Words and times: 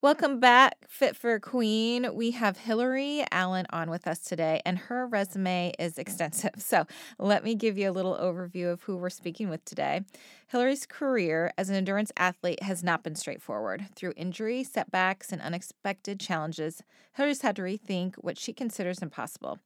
Welcome 0.00 0.38
back, 0.38 0.76
Fit 0.86 1.16
for 1.16 1.40
Queen. 1.40 2.14
We 2.14 2.30
have 2.30 2.56
Hillary 2.56 3.24
Allen 3.32 3.66
on 3.70 3.90
with 3.90 4.06
us 4.06 4.20
today, 4.20 4.62
and 4.64 4.78
her 4.78 5.08
resume 5.08 5.72
is 5.76 5.98
extensive. 5.98 6.52
So 6.58 6.86
let 7.18 7.42
me 7.42 7.56
give 7.56 7.76
you 7.76 7.90
a 7.90 7.92
little 7.92 8.16
overview 8.16 8.70
of 8.70 8.82
who 8.82 8.96
we're 8.96 9.10
speaking 9.10 9.48
with 9.48 9.64
today. 9.64 10.02
Hillary's 10.46 10.86
career 10.86 11.52
as 11.58 11.68
an 11.68 11.74
endurance 11.74 12.12
athlete 12.16 12.62
has 12.62 12.84
not 12.84 13.02
been 13.02 13.16
straightforward. 13.16 13.86
Through 13.96 14.12
injury, 14.16 14.62
setbacks, 14.62 15.32
and 15.32 15.42
unexpected 15.42 16.20
challenges, 16.20 16.84
Hillary's 17.14 17.42
had 17.42 17.56
to 17.56 17.62
rethink 17.62 18.14
what 18.18 18.38
she 18.38 18.52
considers 18.52 19.02
impossible. 19.02 19.58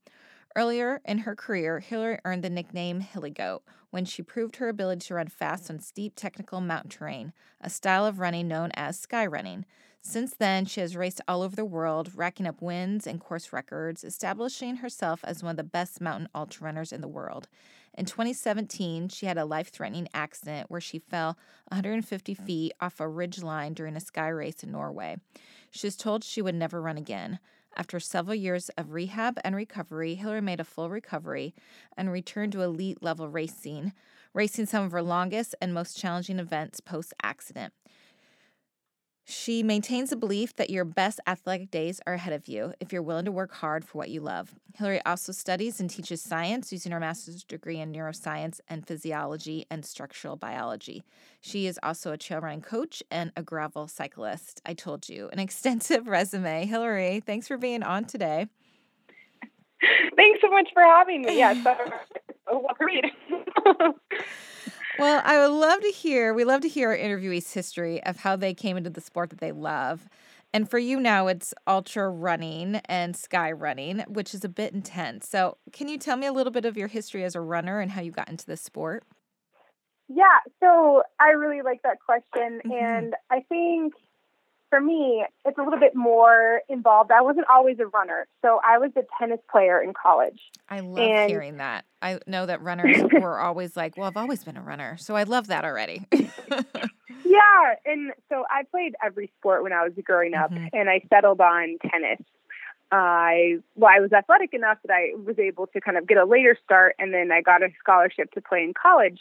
Earlier 0.55 0.99
in 1.05 1.19
her 1.19 1.35
career, 1.35 1.79
Hillary 1.79 2.17
earned 2.25 2.43
the 2.43 2.49
nickname 2.49 3.01
Hilly 3.01 3.29
Goat 3.29 3.61
when 3.91 4.05
she 4.05 4.23
proved 4.23 4.55
her 4.55 4.69
ability 4.69 5.05
to 5.07 5.13
run 5.13 5.27
fast 5.27 5.69
on 5.69 5.79
steep 5.79 6.13
technical 6.15 6.59
mountain 6.59 6.89
terrain, 6.89 7.33
a 7.61 7.69
style 7.69 8.07
of 8.07 8.17
running 8.17 8.47
known 8.47 8.71
as 8.73 8.99
sky 8.99 9.27
running. 9.27 9.65
Since 10.05 10.35
then, 10.35 10.65
she 10.65 10.81
has 10.81 10.97
raced 10.97 11.21
all 11.29 11.41
over 11.41 11.55
the 11.55 11.63
world, 11.63 12.11
racking 12.13 12.45
up 12.45 12.61
wins 12.61 13.07
and 13.07 13.21
course 13.21 13.53
records, 13.53 14.03
establishing 14.03 14.77
herself 14.77 15.21
as 15.23 15.41
one 15.41 15.51
of 15.51 15.57
the 15.57 15.63
best 15.63 16.01
mountain 16.01 16.27
ultra 16.35 16.65
runners 16.65 16.91
in 16.91 16.99
the 16.99 17.07
world. 17.07 17.47
In 17.93 18.05
2017, 18.05 19.07
she 19.07 19.27
had 19.27 19.37
a 19.37 19.45
life 19.45 19.69
threatening 19.69 20.09
accident 20.13 20.69
where 20.69 20.81
she 20.81 20.99
fell 20.99 21.37
150 21.69 22.33
hmm. 22.33 22.43
feet 22.43 22.73
off 22.81 22.99
a 22.99 23.07
ridge 23.07 23.41
line 23.41 23.73
during 23.73 23.95
a 23.95 24.01
sky 24.01 24.27
race 24.27 24.61
in 24.61 24.73
Norway. 24.73 25.15
She 25.71 25.87
was 25.87 25.95
told 25.95 26.25
she 26.25 26.41
would 26.41 26.55
never 26.55 26.81
run 26.81 26.97
again. 26.97 27.39
After 27.75 27.99
several 27.99 28.35
years 28.35 28.69
of 28.77 28.91
rehab 28.91 29.39
and 29.43 29.55
recovery, 29.55 30.15
Hillary 30.15 30.41
made 30.41 30.59
a 30.59 30.65
full 30.65 30.89
recovery 30.89 31.55
and 31.95 32.11
returned 32.11 32.51
to 32.51 32.61
elite 32.61 33.01
level 33.01 33.29
racing, 33.29 33.93
racing 34.33 34.65
some 34.65 34.83
of 34.83 34.91
her 34.91 35.01
longest 35.01 35.55
and 35.61 35.73
most 35.73 35.97
challenging 35.97 36.39
events 36.39 36.81
post 36.81 37.13
accident. 37.23 37.73
She 39.25 39.63
maintains 39.63 40.09
the 40.09 40.17
belief 40.17 40.55
that 40.57 40.69
your 40.69 40.83
best 40.83 41.19
athletic 41.25 41.71
days 41.71 42.01
are 42.05 42.13
ahead 42.13 42.33
of 42.33 42.47
you 42.47 42.73
if 42.81 42.91
you're 42.91 43.01
willing 43.01 43.25
to 43.25 43.31
work 43.31 43.53
hard 43.53 43.85
for 43.85 43.97
what 43.97 44.09
you 44.09 44.19
love. 44.19 44.53
Hillary 44.75 45.01
also 45.05 45.31
studies 45.31 45.79
and 45.79 45.89
teaches 45.89 46.21
science 46.21 46.73
using 46.73 46.91
her 46.91 46.99
master's 46.99 47.43
degree 47.43 47.79
in 47.79 47.93
neuroscience 47.93 48.59
and 48.67 48.85
physiology 48.85 49.65
and 49.69 49.85
structural 49.85 50.35
biology. 50.35 51.03
She 51.39 51.67
is 51.67 51.79
also 51.81 52.11
a 52.11 52.17
trail 52.17 52.41
running 52.41 52.61
coach 52.61 53.01
and 53.09 53.31
a 53.37 53.43
gravel 53.43 53.87
cyclist. 53.87 54.61
I 54.65 54.73
told 54.73 55.07
you, 55.07 55.29
an 55.31 55.39
extensive 55.39 56.07
resume. 56.07 56.65
Hillary, 56.65 57.21
thanks 57.25 57.47
for 57.47 57.57
being 57.57 57.83
on 57.83 58.05
today. 58.05 58.47
Thanks 60.15 60.39
so 60.41 60.49
much 60.49 60.69
for 60.73 60.83
having 60.83 61.23
me. 61.23 61.37
Yes, 61.37 61.65
oh, 62.47 62.67
read. 62.79 63.05
Well, 64.99 65.21
I 65.25 65.39
would 65.39 65.55
love 65.55 65.81
to 65.81 65.89
hear, 65.89 66.33
we 66.33 66.43
love 66.43 66.61
to 66.61 66.67
hear 66.67 66.89
our 66.89 66.97
interviewees' 66.97 67.53
history 67.53 68.03
of 68.03 68.17
how 68.17 68.35
they 68.35 68.53
came 68.53 68.77
into 68.77 68.91
the 68.91 69.01
sport 69.01 69.31
that 69.31 69.39
they 69.39 69.51
love. 69.51 70.07
And 70.53 70.69
for 70.69 70.77
you 70.77 70.99
now, 70.99 71.25
it's 71.25 71.51
ultra 71.65 72.07
running 72.09 72.75
and 72.85 73.15
sky 73.15 73.51
running, 73.51 74.01
which 74.01 74.35
is 74.35 74.43
a 74.43 74.49
bit 74.49 74.71
intense. 74.71 75.27
So, 75.27 75.57
can 75.71 75.87
you 75.87 75.97
tell 75.97 76.15
me 76.15 76.27
a 76.27 76.31
little 76.31 76.51
bit 76.51 76.65
of 76.65 76.77
your 76.77 76.89
history 76.89 77.23
as 77.23 77.33
a 77.33 77.41
runner 77.41 77.79
and 77.79 77.91
how 77.91 78.01
you 78.01 78.11
got 78.11 78.29
into 78.29 78.45
the 78.45 78.55
sport? 78.55 79.03
Yeah, 80.09 80.25
so 80.59 81.01
I 81.19 81.29
really 81.29 81.63
like 81.63 81.81
that 81.81 81.97
question. 82.05 82.61
Mm-hmm. 82.63 82.71
And 82.71 83.15
I 83.31 83.39
think 83.49 83.93
for 84.73 84.81
me, 84.81 85.23
it's 85.45 85.55
a 85.59 85.61
little 85.61 85.79
bit 85.79 85.93
more 85.93 86.61
involved. 86.67 87.11
I 87.11 87.21
wasn't 87.21 87.45
always 87.47 87.77
a 87.77 87.85
runner, 87.85 88.25
so 88.41 88.59
I 88.65 88.79
was 88.79 88.89
a 88.95 89.03
tennis 89.19 89.37
player 89.51 89.79
in 89.79 89.93
college. 89.93 90.39
I 90.67 90.79
love 90.79 90.97
and, 90.97 91.29
hearing 91.29 91.57
that. 91.57 91.85
I 92.01 92.17
know 92.25 92.47
that 92.47 92.63
runners 92.63 93.03
were 93.13 93.39
always 93.39 93.77
like, 93.77 93.95
"Well, 93.95 94.07
I've 94.07 94.17
always 94.17 94.43
been 94.43 94.57
a 94.57 94.63
runner," 94.63 94.97
so 94.97 95.15
I 95.15 95.23
love 95.23 95.45
that 95.47 95.63
already. 95.63 96.07
yeah, 96.11 97.75
and 97.85 98.13
so 98.29 98.45
I 98.49 98.63
played 98.71 98.95
every 99.05 99.31
sport 99.37 99.61
when 99.61 99.73
I 99.73 99.83
was 99.83 99.93
growing 100.03 100.33
up, 100.33 100.49
mm-hmm. 100.49 100.65
and 100.73 100.89
I 100.89 101.03
settled 101.07 101.39
on 101.39 101.77
tennis. 101.91 102.25
I 102.91 103.57
well, 103.75 103.91
I 103.95 103.99
was 103.99 104.11
athletic 104.11 104.55
enough 104.55 104.79
that 104.87 104.91
I 104.91 105.11
was 105.23 105.37
able 105.37 105.67
to 105.67 105.81
kind 105.81 105.99
of 105.99 106.07
get 106.07 106.17
a 106.17 106.25
later 106.25 106.57
start, 106.65 106.95
and 106.97 107.13
then 107.13 107.31
I 107.31 107.41
got 107.41 107.61
a 107.61 107.69
scholarship 107.79 108.31
to 108.31 108.41
play 108.41 108.63
in 108.63 108.73
college. 108.73 109.19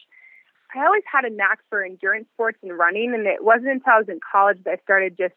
I 0.74 0.86
always 0.86 1.02
had 1.10 1.26
a 1.26 1.30
knack 1.30 1.58
for 1.68 1.84
endurance 1.84 2.26
sports 2.32 2.56
and 2.62 2.72
running, 2.78 3.12
and 3.12 3.26
it 3.26 3.44
wasn't 3.44 3.68
until 3.68 3.92
I 3.92 3.98
was 3.98 4.08
in 4.08 4.20
college 4.32 4.56
that 4.64 4.70
I 4.70 4.82
started 4.82 5.18
just 5.18 5.34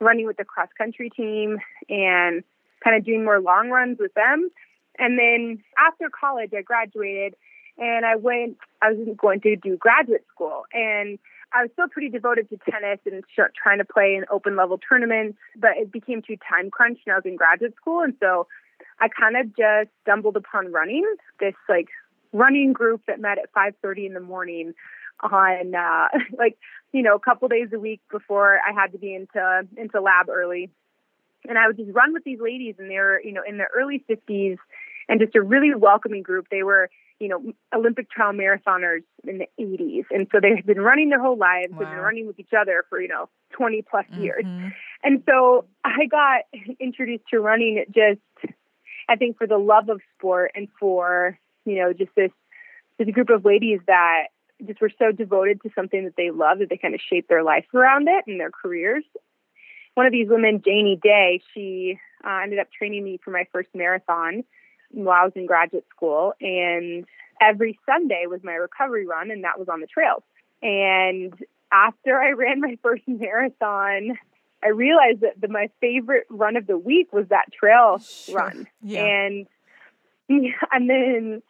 running 0.00 0.26
with 0.26 0.36
the 0.36 0.44
cross 0.44 0.68
country 0.76 1.10
team 1.10 1.58
and 1.88 2.42
kind 2.82 2.96
of 2.96 3.04
doing 3.04 3.24
more 3.24 3.40
long 3.40 3.70
runs 3.70 3.98
with 3.98 4.14
them. 4.14 4.50
And 4.98 5.18
then 5.18 5.62
after 5.78 6.08
college, 6.08 6.50
I 6.56 6.62
graduated 6.62 7.34
and 7.78 8.06
I 8.06 8.16
went, 8.16 8.56
I 8.80 8.92
was 8.92 9.08
going 9.18 9.40
to 9.42 9.56
do 9.56 9.76
graduate 9.76 10.24
school. 10.32 10.64
And 10.72 11.18
I 11.52 11.62
was 11.62 11.70
still 11.72 11.88
pretty 11.88 12.08
devoted 12.08 12.48
to 12.50 12.58
tennis 12.70 12.98
and 13.06 13.22
trying 13.62 13.78
to 13.78 13.84
play 13.84 14.14
in 14.14 14.24
open 14.30 14.56
level 14.56 14.78
tournaments, 14.78 15.38
but 15.56 15.72
it 15.76 15.92
became 15.92 16.22
too 16.22 16.36
time 16.48 16.70
crunched 16.70 17.02
and 17.06 17.12
I 17.12 17.16
was 17.16 17.24
in 17.24 17.36
graduate 17.36 17.74
school. 17.76 18.02
And 18.02 18.14
so 18.20 18.46
I 19.00 19.08
kind 19.08 19.36
of 19.36 19.48
just 19.56 19.90
stumbled 20.02 20.36
upon 20.36 20.72
running 20.72 21.04
this 21.40 21.54
like 21.68 21.88
running 22.32 22.72
group 22.72 23.02
that 23.06 23.20
met 23.20 23.38
at 23.38 23.52
5:30 23.52 24.06
in 24.06 24.14
the 24.14 24.20
morning 24.20 24.74
on 25.20 25.74
uh, 25.74 26.08
like 26.38 26.58
you 26.92 27.02
know 27.02 27.14
a 27.14 27.20
couple 27.20 27.48
days 27.48 27.68
a 27.72 27.78
week 27.78 28.00
before 28.10 28.58
I 28.66 28.72
had 28.72 28.92
to 28.92 28.98
be 28.98 29.14
into 29.14 29.66
into 29.76 30.00
lab 30.00 30.28
early, 30.28 30.70
and 31.48 31.58
I 31.58 31.66
would 31.66 31.76
just 31.76 31.90
run 31.92 32.12
with 32.12 32.24
these 32.24 32.40
ladies, 32.40 32.76
and 32.78 32.90
they 32.90 32.96
were 32.96 33.20
you 33.22 33.32
know 33.32 33.42
in 33.46 33.58
their 33.58 33.68
early 33.76 34.04
50s, 34.08 34.58
and 35.08 35.20
just 35.20 35.34
a 35.34 35.42
really 35.42 35.74
welcoming 35.74 36.22
group. 36.22 36.48
They 36.50 36.62
were 36.62 36.90
you 37.18 37.28
know 37.28 37.52
Olympic 37.74 38.10
trial 38.10 38.32
marathoners 38.32 39.02
in 39.24 39.38
the 39.38 39.48
80s, 39.58 40.04
and 40.10 40.26
so 40.32 40.38
they 40.40 40.54
had 40.54 40.66
been 40.66 40.80
running 40.80 41.10
their 41.10 41.20
whole 41.20 41.36
lives. 41.36 41.72
Wow. 41.72 41.80
They've 41.80 41.88
been 41.88 41.98
running 41.98 42.26
with 42.26 42.38
each 42.38 42.52
other 42.58 42.84
for 42.88 43.00
you 43.00 43.08
know 43.08 43.28
20 43.52 43.82
plus 43.82 44.04
mm-hmm. 44.12 44.22
years, 44.22 44.44
and 45.02 45.22
so 45.28 45.66
I 45.84 46.06
got 46.10 46.42
introduced 46.80 47.24
to 47.30 47.40
running 47.40 47.84
just 47.94 48.20
I 49.08 49.16
think 49.16 49.38
for 49.38 49.46
the 49.46 49.58
love 49.58 49.88
of 49.88 50.00
sport 50.16 50.52
and 50.54 50.68
for 50.78 51.38
you 51.64 51.76
know 51.76 51.92
just 51.92 52.10
this 52.16 52.30
this 52.98 53.08
group 53.10 53.30
of 53.30 53.44
ladies 53.44 53.80
that 53.86 54.28
just 54.64 54.80
were 54.80 54.90
so 54.98 55.12
devoted 55.12 55.62
to 55.62 55.70
something 55.74 56.04
that 56.04 56.16
they 56.16 56.30
love 56.30 56.58
that 56.60 56.68
they 56.68 56.76
kind 56.76 56.94
of 56.94 57.00
shaped 57.00 57.28
their 57.28 57.42
life 57.42 57.66
around 57.74 58.08
it 58.08 58.24
and 58.26 58.40
their 58.40 58.50
careers. 58.50 59.04
One 59.94 60.06
of 60.06 60.12
these 60.12 60.28
women, 60.28 60.62
Janie 60.64 60.98
Day, 61.02 61.40
she 61.54 61.98
uh, 62.24 62.40
ended 62.42 62.58
up 62.58 62.68
training 62.70 63.04
me 63.04 63.18
for 63.22 63.30
my 63.30 63.46
first 63.52 63.68
marathon 63.74 64.44
while 64.90 65.22
I 65.22 65.24
was 65.24 65.32
in 65.34 65.46
graduate 65.46 65.86
school. 65.94 66.34
And 66.40 67.06
every 67.40 67.78
Sunday 67.86 68.24
was 68.28 68.40
my 68.42 68.52
recovery 68.52 69.06
run, 69.06 69.30
and 69.30 69.44
that 69.44 69.58
was 69.58 69.68
on 69.68 69.80
the 69.80 69.86
trails. 69.86 70.22
And 70.62 71.34
after 71.72 72.20
I 72.20 72.32
ran 72.32 72.60
my 72.60 72.78
first 72.82 73.02
marathon, 73.06 74.18
I 74.62 74.68
realized 74.68 75.20
that 75.20 75.40
the, 75.40 75.48
my 75.48 75.70
favorite 75.80 76.26
run 76.28 76.56
of 76.56 76.66
the 76.66 76.78
week 76.78 77.12
was 77.12 77.28
that 77.28 77.52
trail 77.52 77.98
sure. 77.98 78.36
run. 78.36 78.66
Yeah. 78.82 79.04
And 79.04 79.46
and 80.28 80.90
then 80.90 81.42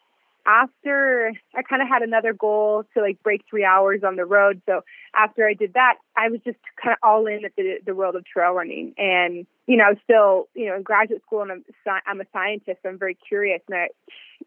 after 0.47 1.33
I 1.55 1.63
kind 1.63 1.83
of 1.83 1.89
had 1.89 2.03
another 2.03 2.33
goal 2.33 2.85
to 2.95 3.01
like 3.01 3.23
break 3.23 3.43
three 3.51 3.65
hours 3.65 4.03
on 4.05 4.17
the 4.17 4.25
road. 4.25 4.63
So 4.67 4.83
after 5.15 5.47
I 5.47 5.55
did 5.55 5.75
that, 5.75 5.97
I 6.17 6.29
was 6.29 6.41
just 6.45 6.59
kind 6.83 6.93
of 6.93 6.99
all 7.03 7.27
in 7.27 7.45
at 7.45 7.53
the 7.57 7.79
the 7.85 7.95
world 7.95 8.15
of 8.17 8.25
trail 8.25 8.53
running. 8.53 8.95
And 8.97 9.47
you 9.67 9.77
know, 9.77 9.85
I 9.85 9.91
was 9.91 9.99
still 10.05 10.49
you 10.55 10.67
know 10.67 10.77
in 10.77 10.83
graduate 10.83 11.23
school, 11.23 11.43
and 11.43 11.53
I'm 11.53 11.65
I'm 12.07 12.21
a 12.21 12.27
scientist. 12.33 12.79
So 12.83 12.89
I'm 12.89 12.99
very 12.99 13.17
curious, 13.29 13.61
and 13.69 13.77
I, 13.77 13.89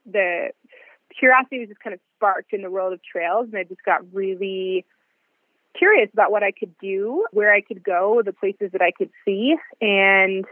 the 0.10 0.50
curiosity 1.18 1.60
was 1.60 1.70
just 1.70 1.82
kind 1.82 1.94
of 1.94 2.00
sparked 2.16 2.54
in 2.54 2.62
the 2.62 2.72
world 2.72 2.94
of 2.94 3.02
trails, 3.04 3.48
and 3.52 3.58
I 3.58 3.64
just 3.64 3.84
got 3.84 4.02
really 4.14 4.86
curious 5.78 6.10
about 6.14 6.32
what 6.32 6.44
I 6.44 6.52
could 6.52 6.78
do, 6.80 7.26
where 7.32 7.54
I 7.54 7.62
could 7.62 7.84
go, 7.84 8.22
the 8.24 8.34
places 8.34 8.72
that 8.72 8.82
I 8.82 8.92
could 8.92 9.10
see, 9.26 9.56
and 9.82 10.46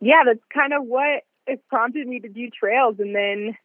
yeah, 0.00 0.22
that's 0.24 0.44
kind 0.52 0.72
of 0.72 0.84
what 0.84 1.24
it 1.46 1.66
prompted 1.68 2.06
me 2.06 2.20
to 2.20 2.28
do 2.28 2.50
trails, 2.50 2.96
and 2.98 3.14
then 3.14 3.56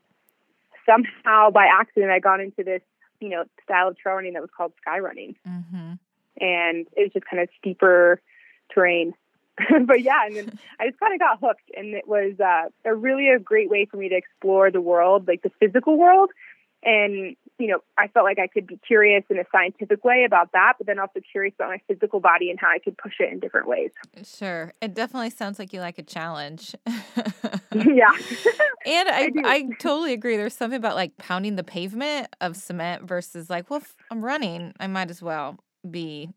somehow 0.86 1.50
by 1.50 1.66
accident 1.66 2.12
I 2.12 2.20
got 2.20 2.40
into 2.40 2.64
this 2.64 2.82
you 3.24 3.30
know, 3.30 3.46
style 3.64 3.88
of 3.88 3.98
trail 3.98 4.16
running 4.16 4.34
that 4.34 4.42
was 4.42 4.52
called 4.56 4.74
sky 4.82 5.00
running. 5.00 5.36
Mm-hmm. 5.48 5.94
And 6.42 6.88
it 6.96 7.02
was 7.02 7.12
just 7.14 7.26
kind 7.26 7.42
of 7.42 7.48
steeper 7.58 8.20
terrain. 8.74 9.14
but 9.86 10.02
yeah, 10.02 10.26
and 10.26 10.36
then 10.36 10.60
I 10.80 10.88
just 10.88 11.00
kind 11.00 11.14
of 11.14 11.20
got 11.20 11.40
hooked, 11.40 11.72
and 11.76 11.94
it 11.94 12.08
was 12.08 12.34
uh, 12.40 12.70
a 12.86 12.94
really 12.94 13.30
a 13.30 13.40
great 13.40 13.70
way 13.70 13.86
for 13.90 13.98
me 13.98 14.10
to 14.10 14.16
explore 14.16 14.72
the 14.72 14.82
world, 14.82 15.28
like 15.28 15.42
the 15.42 15.52
physical 15.60 15.98
world, 15.98 16.32
and 16.84 17.36
you 17.60 17.68
know, 17.68 17.80
I 17.98 18.08
felt 18.08 18.26
like 18.26 18.40
I 18.40 18.48
could 18.48 18.68
be 18.68 18.80
curious 18.86 19.24
in 19.30 19.38
a 19.38 19.44
scientific 19.52 20.04
way 20.04 20.24
about 20.26 20.52
that, 20.54 20.74
but 20.78 20.88
then 20.88 21.00
also 21.00 21.20
curious 21.32 21.54
about 21.56 21.70
my 21.70 21.82
physical 21.88 22.20
body 22.20 22.50
and 22.50 22.60
how 22.60 22.70
I 22.70 22.80
could 22.80 22.98
push 22.98 23.14
it 23.20 23.32
in 23.32 23.40
different 23.40 23.68
ways. 23.68 23.92
Sure. 24.24 24.74
It 24.82 24.94
definitely 24.94 25.30
sounds 25.30 25.60
like 25.60 25.74
you 25.74 25.80
like 25.80 25.98
a 26.00 26.04
challenge. 26.04 26.76
yeah. 26.88 28.12
and 28.86 29.10
I, 29.10 29.24
I, 29.26 29.32
I, 29.46 29.64
totally 29.80 30.14
agree. 30.14 30.38
There's 30.38 30.56
something 30.56 30.78
about 30.78 30.96
like 30.96 31.18
pounding 31.18 31.56
the 31.56 31.64
pavement 31.64 32.28
of 32.42 32.56
cement 32.56 33.04
versus 33.04 33.50
like, 33.50 33.70
well, 33.70 33.80
if 33.80 33.96
I'm 34.10 34.24
running, 34.24 34.74
I 34.80 34.88
might 34.88 35.10
as 35.10 35.22
well 35.22 35.60
be 35.90 36.30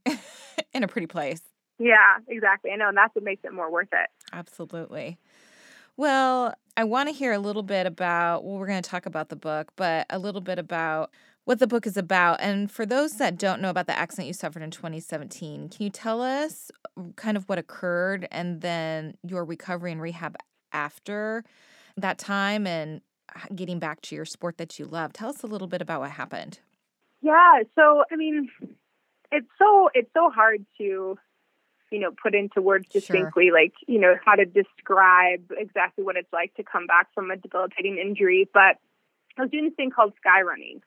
in 0.75 0.83
a 0.83 0.89
pretty 0.89 1.07
place. 1.07 1.41
Yeah, 1.79 2.19
exactly. 2.29 2.71
I 2.71 2.77
know. 2.77 2.89
And 2.89 2.97
that's 2.97 3.15
what 3.15 3.25
makes 3.25 3.45
it 3.45 3.53
more 3.53 3.71
worth 3.71 3.89
it. 3.93 4.09
Absolutely. 4.33 5.19
Well, 5.97 6.55
I 6.77 6.85
want 6.85 7.09
to 7.09 7.15
hear 7.15 7.33
a 7.33 7.39
little 7.39 7.63
bit 7.63 7.87
about, 7.87 8.45
well, 8.45 8.59
we're 8.59 8.67
going 8.67 8.83
to 8.83 8.89
talk 8.89 9.07
about 9.07 9.31
the 9.31 9.37
book, 9.37 9.73
but 9.77 10.07
a 10.11 10.19
little 10.19 10.43
bit 10.43 10.59
about 10.59 11.11
what 11.45 11.59
the 11.59 11.67
book 11.67 11.87
is 11.87 11.97
about. 11.97 12.41
And 12.41 12.71
for 12.71 12.85
those 12.85 13.15
that 13.15 13.39
don't 13.39 13.63
know 13.63 13.71
about 13.71 13.87
the 13.87 13.99
accident 13.99 14.27
you 14.27 14.35
suffered 14.35 14.63
in 14.63 14.71
2017, 14.71 15.71
can 15.71 15.83
you 15.83 15.91
tell 15.91 16.21
us 16.21 16.71
uh, 16.99 17.03
kind 17.17 17.37
of 17.37 17.49
what 17.49 17.59
occurred 17.59 18.29
and 18.31 18.61
then 18.61 19.17
your 19.23 19.45
recovery 19.45 19.93
and 19.93 20.03
rehab 20.03 20.37
after 20.73 21.45
that 21.97 22.19
time 22.19 22.67
and 22.67 23.01
getting 23.55 23.79
back 23.79 24.03
to 24.03 24.15
your 24.15 24.27
sport 24.27 24.59
that 24.59 24.79
you 24.79 24.85
love? 24.85 25.15
Tell 25.15 25.31
us 25.31 25.43
a 25.43 25.47
little 25.47 25.69
bit 25.69 25.81
about 25.81 26.01
what 26.01 26.11
happened. 26.11 26.59
Yeah. 27.23 27.63
So, 27.75 28.05
I 28.13 28.17
mean, 28.17 28.51
it's 29.33 29.49
so 29.59 29.89
it's 29.95 30.11
so 30.15 30.31
hard 30.31 30.67
to 30.79 31.17
you 31.91 32.01
know, 32.01 32.11
put 32.11 32.35
into 32.35 32.61
words 32.61 32.89
distinctly, 32.89 33.47
sure. 33.47 33.55
like, 33.55 33.75
you 33.87 34.01
know, 34.01 34.15
how 34.25 34.35
to 34.35 34.45
describe 34.45 35.51
exactly 35.51 36.05
what 36.05 36.17
it's 36.17 36.33
like 36.33 36.55
to 36.55 36.63
come 36.63 36.87
back 36.87 37.09
from 37.15 37.31
a 37.31 37.37
debilitating 37.37 37.99
injury. 37.99 38.49
But 38.53 38.77
I 39.39 39.43
was 39.43 39.51
doing 39.51 39.65
this 39.65 39.75
thing 39.75 39.91
called 39.91 40.13
sky 40.21 40.43
running. 40.43 40.83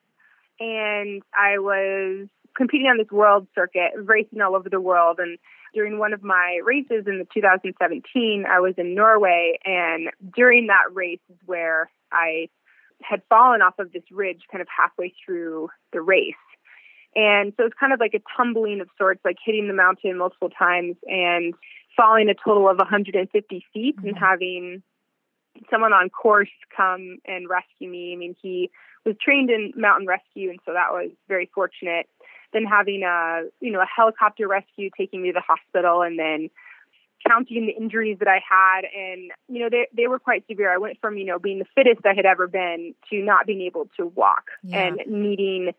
And 0.59 1.21
I 1.33 1.59
was 1.59 2.27
competing 2.55 2.87
on 2.87 2.97
this 2.97 3.11
world 3.11 3.47
circuit, 3.55 3.91
racing 3.95 4.41
all 4.41 4.55
over 4.55 4.69
the 4.69 4.81
world. 4.81 5.19
And 5.19 5.37
during 5.73 5.99
one 5.99 6.13
of 6.13 6.23
my 6.23 6.59
races 6.65 7.05
in 7.07 7.19
the 7.19 7.27
2017, 7.33 8.45
I 8.49 8.59
was 8.59 8.73
in 8.77 8.95
Norway. 8.95 9.57
And 9.63 10.09
during 10.35 10.67
that 10.67 10.93
race 10.93 11.21
is 11.29 11.37
where 11.45 11.89
I 12.11 12.49
had 13.01 13.21
fallen 13.29 13.61
off 13.61 13.79
of 13.79 13.93
this 13.93 14.03
ridge 14.11 14.41
kind 14.51 14.61
of 14.61 14.67
halfway 14.75 15.13
through 15.25 15.69
the 15.93 16.01
race. 16.01 16.33
And 17.15 17.53
so 17.57 17.65
it's 17.65 17.75
kind 17.79 17.93
of 17.93 17.99
like 17.99 18.13
a 18.13 18.21
tumbling 18.37 18.81
of 18.81 18.89
sorts, 18.97 19.21
like 19.25 19.37
hitting 19.43 19.67
the 19.67 19.73
mountain 19.73 20.17
multiple 20.17 20.49
times 20.49 20.95
and 21.07 21.53
falling 21.97 22.29
a 22.29 22.35
total 22.35 22.69
of 22.69 22.77
150 22.77 23.65
feet 23.73 23.97
mm-hmm. 23.97 24.07
and 24.07 24.17
having 24.17 24.83
someone 25.69 25.93
on 25.93 26.09
course 26.09 26.49
come 26.75 27.17
and 27.25 27.49
rescue 27.49 27.89
me. 27.89 28.13
I 28.13 28.15
mean, 28.15 28.35
he 28.41 28.69
was 29.05 29.15
trained 29.21 29.49
in 29.49 29.73
mountain 29.75 30.07
rescue, 30.07 30.49
and 30.49 30.59
so 30.65 30.73
that 30.73 30.91
was 30.91 31.11
very 31.27 31.49
fortunate. 31.53 32.07
Then 32.53 32.63
having 32.63 33.03
a 33.03 33.43
you 33.59 33.71
know 33.71 33.81
a 33.81 33.85
helicopter 33.85 34.47
rescue 34.47 34.89
taking 34.97 35.21
me 35.21 35.29
to 35.29 35.33
the 35.33 35.43
hospital, 35.45 36.01
and 36.01 36.17
then 36.17 36.49
counting 37.27 37.65
the 37.65 37.73
injuries 37.73 38.17
that 38.19 38.27
I 38.27 38.41
had, 38.47 38.85
and 38.85 39.31
you 39.47 39.59
know 39.59 39.69
they 39.69 39.87
they 39.95 40.07
were 40.07 40.19
quite 40.19 40.45
severe. 40.47 40.73
I 40.73 40.77
went 40.77 40.99
from 40.99 41.17
you 41.17 41.25
know 41.25 41.39
being 41.39 41.59
the 41.59 41.65
fittest 41.75 42.05
I 42.05 42.13
had 42.13 42.25
ever 42.25 42.47
been 42.47 42.93
to 43.09 43.21
not 43.21 43.45
being 43.45 43.61
able 43.61 43.89
to 43.97 44.07
walk 44.07 44.45
yeah. 44.63 44.87
and 44.87 45.01
needing 45.07 45.73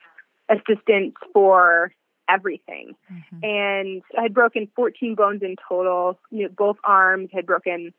assistance 0.50 1.14
for 1.32 1.93
everything. 2.29 2.94
Mm-hmm. 3.12 3.44
And 3.44 4.02
I 4.19 4.23
had 4.23 4.35
broken 4.35 4.69
14 4.76 5.14
bones 5.14 5.43
in 5.43 5.56
total. 5.69 6.19
You 6.31 6.44
know, 6.44 6.49
both 6.56 6.76
arms 6.85 7.31
had 7.32 7.47
broken 7.47 7.93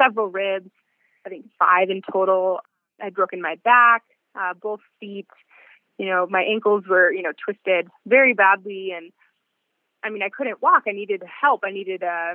several 0.00 0.28
ribs, 0.28 0.70
I 1.24 1.28
think 1.28 1.46
five 1.58 1.90
in 1.90 2.02
total. 2.10 2.60
I'd 3.02 3.14
broken 3.14 3.40
my 3.40 3.56
back, 3.64 4.02
uh, 4.34 4.54
both 4.54 4.80
feet. 4.98 5.26
You 5.98 6.06
know, 6.06 6.26
my 6.30 6.42
ankles 6.42 6.84
were, 6.88 7.12
you 7.12 7.22
know, 7.22 7.32
twisted 7.44 7.88
very 8.06 8.32
badly. 8.32 8.92
And 8.96 9.12
I 10.02 10.10
mean, 10.10 10.22
I 10.22 10.30
couldn't 10.30 10.62
walk. 10.62 10.84
I 10.86 10.92
needed 10.92 11.22
help. 11.40 11.60
I 11.64 11.70
needed 11.70 12.02
a, 12.02 12.34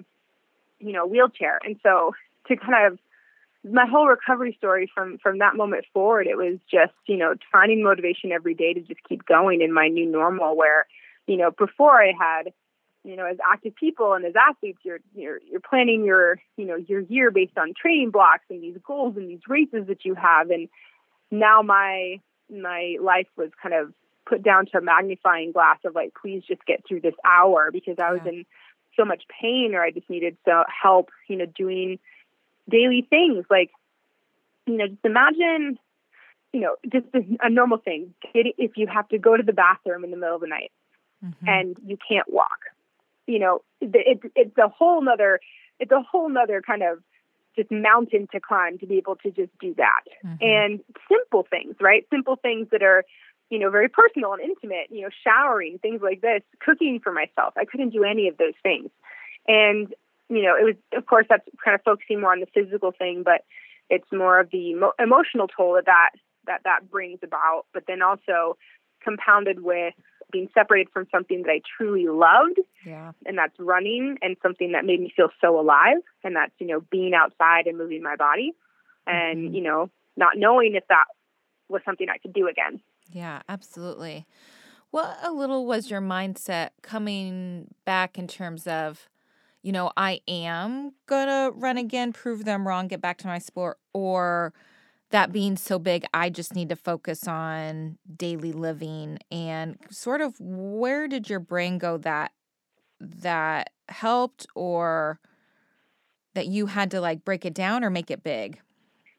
you 0.79 0.91
know, 0.91 1.07
wheelchair. 1.07 1.59
And 1.63 1.79
so 1.81 2.13
to 2.47 2.55
kind 2.55 2.93
of 2.93 2.99
my 3.71 3.85
whole 3.85 4.07
recovery 4.07 4.55
story 4.57 4.89
from 4.93 5.17
from 5.17 5.39
that 5.39 5.55
moment 5.55 5.85
forward 5.93 6.27
it 6.27 6.37
was 6.37 6.57
just 6.69 6.93
you 7.07 7.17
know 7.17 7.33
finding 7.51 7.83
motivation 7.83 8.31
every 8.31 8.53
day 8.53 8.73
to 8.73 8.81
just 8.81 8.99
keep 9.07 9.25
going 9.25 9.61
in 9.61 9.73
my 9.73 9.87
new 9.87 10.05
normal 10.05 10.55
where 10.55 10.85
you 11.27 11.37
know 11.37 11.51
before 11.51 12.01
i 12.01 12.11
had 12.17 12.53
you 13.03 13.15
know 13.15 13.25
as 13.25 13.37
active 13.51 13.75
people 13.75 14.13
and 14.13 14.25
as 14.25 14.33
athletes 14.35 14.79
you're 14.83 14.99
you're 15.13 15.39
you're 15.49 15.59
planning 15.59 16.03
your 16.05 16.37
you 16.57 16.65
know 16.65 16.75
your 16.75 17.01
year 17.01 17.31
based 17.31 17.57
on 17.57 17.73
training 17.79 18.11
blocks 18.11 18.45
and 18.49 18.61
these 18.61 18.77
goals 18.85 19.15
and 19.17 19.29
these 19.29 19.47
races 19.47 19.87
that 19.87 20.05
you 20.05 20.15
have 20.15 20.49
and 20.49 20.69
now 21.31 21.61
my 21.61 22.19
my 22.49 22.95
life 23.01 23.27
was 23.35 23.49
kind 23.61 23.73
of 23.73 23.93
put 24.27 24.43
down 24.43 24.65
to 24.65 24.77
a 24.77 24.81
magnifying 24.81 25.51
glass 25.51 25.77
of 25.85 25.95
like 25.95 26.13
please 26.19 26.43
just 26.47 26.63
get 26.65 26.83
through 26.87 27.01
this 27.01 27.15
hour 27.25 27.71
because 27.71 27.95
i 27.99 28.11
was 28.11 28.21
yeah. 28.25 28.31
in 28.31 28.45
so 28.95 29.03
much 29.05 29.23
pain 29.41 29.73
or 29.73 29.81
i 29.81 29.91
just 29.91 30.09
needed 30.09 30.37
so 30.45 30.63
help 30.69 31.09
you 31.27 31.35
know 31.35 31.45
doing 31.45 31.97
daily 32.69 33.05
things 33.09 33.45
like 33.49 33.71
you 34.65 34.77
know 34.77 34.87
just 34.87 35.05
imagine 35.05 35.77
you 36.53 36.61
know 36.61 36.75
just 36.91 37.05
a, 37.41 37.49
normal 37.49 37.77
thing. 37.77 38.13
If 38.33 38.77
you 38.77 38.87
have 38.87 39.07
to 39.09 39.17
go 39.17 39.37
to 39.37 39.43
the 39.43 39.53
bathroom 39.53 40.03
in 40.03 40.11
the 40.11 40.17
middle 40.17 40.35
of 40.35 40.41
the 40.41 40.47
night 40.47 40.71
mm-hmm. 41.23 41.47
and 41.47 41.77
you 41.85 41.97
can't 42.07 42.31
walk 42.31 42.59
you 43.27 43.39
know 43.39 43.61
it, 43.81 44.19
it's 44.35 44.57
a 44.57 44.67
whole 44.67 45.01
nother 45.01 45.39
it's 45.79 45.91
a 45.91 46.01
whole 46.01 46.29
nother 46.29 46.61
kind 46.61 46.83
of 46.83 46.99
just 47.55 47.71
mountain 47.71 48.27
to 48.33 48.39
climb 48.39 48.77
to 48.79 48.85
be 48.85 48.97
able 48.97 49.15
to 49.15 49.31
just 49.31 49.51
do 49.59 49.73
that. 49.75 50.03
Mm-hmm. 50.25 50.35
and 50.41 50.79
simple 51.09 51.47
things 51.49 51.75
right? 51.81 52.05
Simple 52.11 52.35
things 52.35 52.67
that 52.71 52.83
are 52.83 53.03
you 53.49 53.59
know 53.59 53.69
very 53.69 53.89
personal 53.89 54.33
and 54.33 54.41
intimate 54.41 54.87
you 54.89 55.01
know 55.01 55.09
showering 55.23 55.79
things 55.79 56.01
like 56.01 56.21
this 56.21 56.41
cooking 56.59 56.99
for 57.03 57.11
myself. 57.11 57.53
I 57.57 57.65
couldn't 57.65 57.89
do 57.91 58.03
any 58.03 58.27
of 58.27 58.37
those 58.37 58.55
things. 58.63 58.89
And 59.47 59.93
you 60.29 60.41
know, 60.43 60.55
it 60.59 60.63
was, 60.63 60.75
of 60.93 61.05
course, 61.05 61.25
that's 61.29 61.47
kind 61.63 61.75
of 61.75 61.81
focusing 61.83 62.21
more 62.21 62.31
on 62.31 62.39
the 62.39 62.47
physical 62.53 62.91
thing, 62.91 63.23
but 63.23 63.45
it's 63.89 64.07
more 64.11 64.39
of 64.39 64.49
the 64.51 64.69
emo- 64.69 64.93
emotional 64.99 65.47
toll 65.47 65.75
that, 65.75 65.85
that 65.85 66.09
that 66.47 66.61
that 66.63 66.89
brings 66.89 67.19
about. 67.23 67.65
But 67.73 67.83
then 67.87 68.01
also 68.01 68.57
compounded 69.03 69.63
with 69.63 69.93
being 70.31 70.49
separated 70.53 70.91
from 70.91 71.07
something 71.11 71.43
that 71.43 71.51
I 71.51 71.61
truly 71.77 72.07
loved, 72.07 72.59
yeah. 72.85 73.11
and 73.25 73.37
that's 73.37 73.53
running, 73.59 74.17
and 74.21 74.35
something 74.41 74.71
that 74.71 74.85
made 74.85 74.99
me 74.99 75.13
feel 75.15 75.29
so 75.39 75.59
alive, 75.59 75.97
and 76.23 76.35
that's 76.35 76.53
you 76.59 76.67
know 76.67 76.81
being 76.91 77.13
outside 77.13 77.67
and 77.67 77.77
moving 77.77 78.01
my 78.01 78.15
body, 78.15 78.53
and 79.05 79.45
mm-hmm. 79.45 79.55
you 79.55 79.61
know 79.61 79.89
not 80.17 80.37
knowing 80.37 80.75
if 80.75 80.83
that 80.89 81.05
was 81.69 81.81
something 81.85 82.07
I 82.09 82.17
could 82.17 82.33
do 82.33 82.47
again. 82.47 82.81
Yeah, 83.11 83.41
absolutely. 83.47 84.25
What 84.91 85.17
a 85.21 85.31
little 85.31 85.65
was 85.65 85.91
your 85.91 86.01
mindset 86.01 86.69
coming 86.81 87.73
back 87.85 88.17
in 88.17 88.27
terms 88.27 88.65
of 88.65 89.09
you 89.65 89.71
know, 89.71 89.91
I 89.97 90.21
am 90.27 90.91
gonna 91.07 91.49
run 91.51 91.77
again, 91.77 92.13
prove 92.13 92.45
them 92.45 92.67
wrong, 92.67 92.87
get 92.87 93.01
back 93.01 93.17
to 93.19 93.27
my 93.27 93.39
sport, 93.39 93.79
or 93.93 94.53
that 95.09 95.31
being 95.31 95.57
so 95.57 95.79
big, 95.79 96.05
I 96.13 96.29
just 96.29 96.53
need 96.53 96.69
to 96.69 96.75
focus 96.75 97.27
on 97.27 97.97
daily 98.15 98.51
living 98.51 99.17
and 99.31 99.77
sort 99.89 100.21
of 100.21 100.35
where 100.39 101.07
did 101.07 101.31
your 101.31 101.39
brain 101.39 101.79
go 101.79 101.97
that 101.97 102.31
that 102.99 103.71
helped 103.89 104.45
or 104.53 105.19
that 106.35 106.45
you 106.45 106.67
had 106.67 106.91
to 106.91 107.01
like 107.01 107.25
break 107.25 107.43
it 107.43 107.55
down 107.55 107.83
or 107.83 107.89
make 107.89 108.11
it 108.11 108.23
big? 108.23 108.59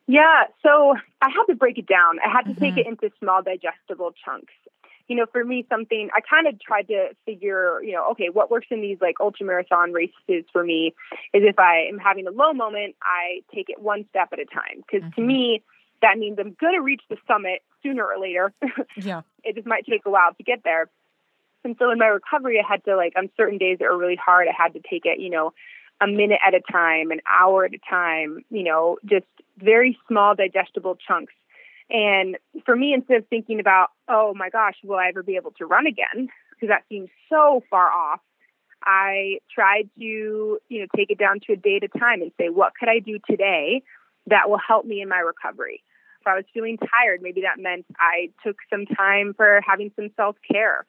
Yeah, 0.06 0.44
so 0.62 0.94
I 1.22 1.28
had 1.28 1.44
to 1.48 1.56
break 1.56 1.76
it 1.76 1.88
down. 1.88 2.20
I 2.24 2.30
had 2.30 2.42
to 2.42 2.50
mm-hmm. 2.50 2.60
take 2.60 2.76
it 2.76 2.86
into 2.86 3.10
small 3.18 3.42
digestible 3.42 4.12
chunks 4.24 4.54
you 5.08 5.16
know, 5.16 5.26
for 5.30 5.44
me, 5.44 5.64
something 5.68 6.08
I 6.14 6.20
kind 6.20 6.46
of 6.46 6.60
tried 6.60 6.88
to 6.88 7.10
figure, 7.24 7.80
you 7.82 7.92
know, 7.92 8.10
okay, 8.12 8.28
what 8.32 8.50
works 8.50 8.66
in 8.70 8.80
these 8.80 8.98
like 9.00 9.16
ultra 9.20 9.46
marathon 9.46 9.92
races 9.92 10.44
for 10.52 10.64
me 10.64 10.94
is 11.32 11.42
if 11.44 11.58
I 11.58 11.86
am 11.88 11.98
having 11.98 12.26
a 12.26 12.30
low 12.30 12.52
moment, 12.52 12.96
I 13.02 13.42
take 13.54 13.68
it 13.68 13.80
one 13.80 14.04
step 14.10 14.28
at 14.32 14.40
a 14.40 14.44
time. 14.44 14.78
Because 14.78 15.02
mm-hmm. 15.02 15.20
to 15.20 15.26
me, 15.26 15.62
that 16.02 16.18
means 16.18 16.38
I'm 16.38 16.56
going 16.60 16.74
to 16.74 16.82
reach 16.82 17.02
the 17.08 17.16
summit 17.26 17.62
sooner 17.82 18.04
or 18.04 18.20
later. 18.20 18.52
yeah. 18.96 19.22
It 19.44 19.54
just 19.54 19.66
might 19.66 19.86
take 19.86 20.02
a 20.06 20.10
while 20.10 20.34
to 20.34 20.42
get 20.42 20.62
there. 20.64 20.88
And 21.64 21.76
so 21.78 21.90
in 21.90 21.98
my 21.98 22.06
recovery, 22.06 22.60
I 22.62 22.66
had 22.68 22.84
to 22.84 22.96
like 22.96 23.14
on 23.16 23.28
certain 23.36 23.58
days 23.58 23.78
that 23.78 23.88
were 23.90 23.98
really 23.98 24.18
hard, 24.24 24.48
I 24.48 24.52
had 24.56 24.74
to 24.74 24.80
take 24.80 25.04
it, 25.04 25.18
you 25.20 25.30
know, 25.30 25.52
a 26.00 26.06
minute 26.06 26.38
at 26.46 26.54
a 26.54 26.60
time, 26.60 27.10
an 27.10 27.20
hour 27.26 27.64
at 27.64 27.74
a 27.74 27.78
time, 27.88 28.44
you 28.50 28.62
know, 28.62 28.98
just 29.04 29.26
very 29.58 29.98
small 30.06 30.34
digestible 30.34 30.96
chunks 30.96 31.32
and 31.90 32.36
for 32.64 32.74
me, 32.74 32.92
instead 32.92 33.18
of 33.18 33.28
thinking 33.28 33.60
about, 33.60 33.88
oh 34.08 34.34
my 34.34 34.50
gosh, 34.50 34.74
will 34.82 34.96
I 34.96 35.08
ever 35.08 35.22
be 35.22 35.36
able 35.36 35.52
to 35.52 35.66
run 35.66 35.86
again? 35.86 36.28
Because 36.50 36.68
that 36.68 36.84
seems 36.88 37.08
so 37.28 37.62
far 37.70 37.90
off. 37.90 38.20
I 38.82 39.38
tried 39.52 39.88
to, 39.98 40.04
you 40.68 40.80
know, 40.80 40.86
take 40.96 41.10
it 41.10 41.18
down 41.18 41.40
to 41.46 41.52
a 41.52 41.56
day 41.56 41.80
at 41.82 41.84
a 41.84 41.98
time 41.98 42.22
and 42.22 42.32
say, 42.38 42.48
what 42.48 42.72
could 42.78 42.88
I 42.88 42.98
do 42.98 43.18
today 43.28 43.82
that 44.26 44.48
will 44.48 44.60
help 44.66 44.84
me 44.84 45.00
in 45.00 45.08
my 45.08 45.18
recovery? 45.18 45.82
If 46.20 46.26
I 46.26 46.34
was 46.34 46.44
feeling 46.52 46.76
tired, 46.78 47.20
maybe 47.22 47.42
that 47.42 47.62
meant 47.62 47.86
I 47.98 48.30
took 48.44 48.56
some 48.70 48.86
time 48.86 49.34
for 49.36 49.60
having 49.66 49.92
some 49.96 50.10
self 50.16 50.36
care. 50.50 50.86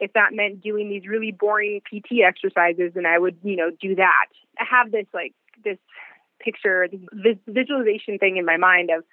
If 0.00 0.12
that 0.14 0.32
meant 0.32 0.62
doing 0.62 0.88
these 0.88 1.06
really 1.06 1.30
boring 1.30 1.80
PT 1.82 2.22
exercises, 2.26 2.92
and 2.96 3.06
I 3.06 3.18
would, 3.18 3.36
you 3.42 3.56
know, 3.56 3.70
do 3.80 3.94
that. 3.96 4.26
I 4.58 4.64
have 4.68 4.90
this 4.90 5.06
like 5.12 5.34
this 5.64 5.78
picture, 6.40 6.88
this 6.90 7.36
visualization 7.46 8.18
thing 8.18 8.36
in 8.36 8.44
my 8.44 8.56
mind 8.56 8.90
of 8.90 9.04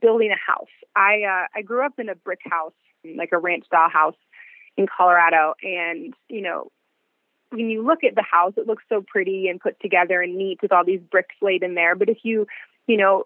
building 0.00 0.30
a 0.30 0.52
house. 0.52 0.68
I 0.94 1.22
uh, 1.22 1.46
I 1.54 1.62
grew 1.62 1.84
up 1.84 1.98
in 1.98 2.08
a 2.08 2.14
brick 2.14 2.40
house, 2.44 2.72
like 3.16 3.30
a 3.32 3.38
ranch 3.38 3.66
style 3.66 3.90
house 3.90 4.16
in 4.76 4.86
Colorado, 4.86 5.54
and 5.62 6.14
you 6.28 6.42
know, 6.42 6.70
when 7.50 7.70
you 7.70 7.84
look 7.84 8.04
at 8.04 8.14
the 8.14 8.22
house, 8.22 8.54
it 8.56 8.66
looks 8.66 8.84
so 8.88 9.04
pretty 9.06 9.48
and 9.48 9.60
put 9.60 9.78
together 9.80 10.20
and 10.20 10.36
neat 10.36 10.60
with 10.62 10.72
all 10.72 10.84
these 10.84 11.00
bricks 11.10 11.34
laid 11.40 11.62
in 11.62 11.74
there. 11.74 11.94
But 11.94 12.08
if 12.08 12.18
you, 12.22 12.46
you 12.86 12.96
know, 12.96 13.24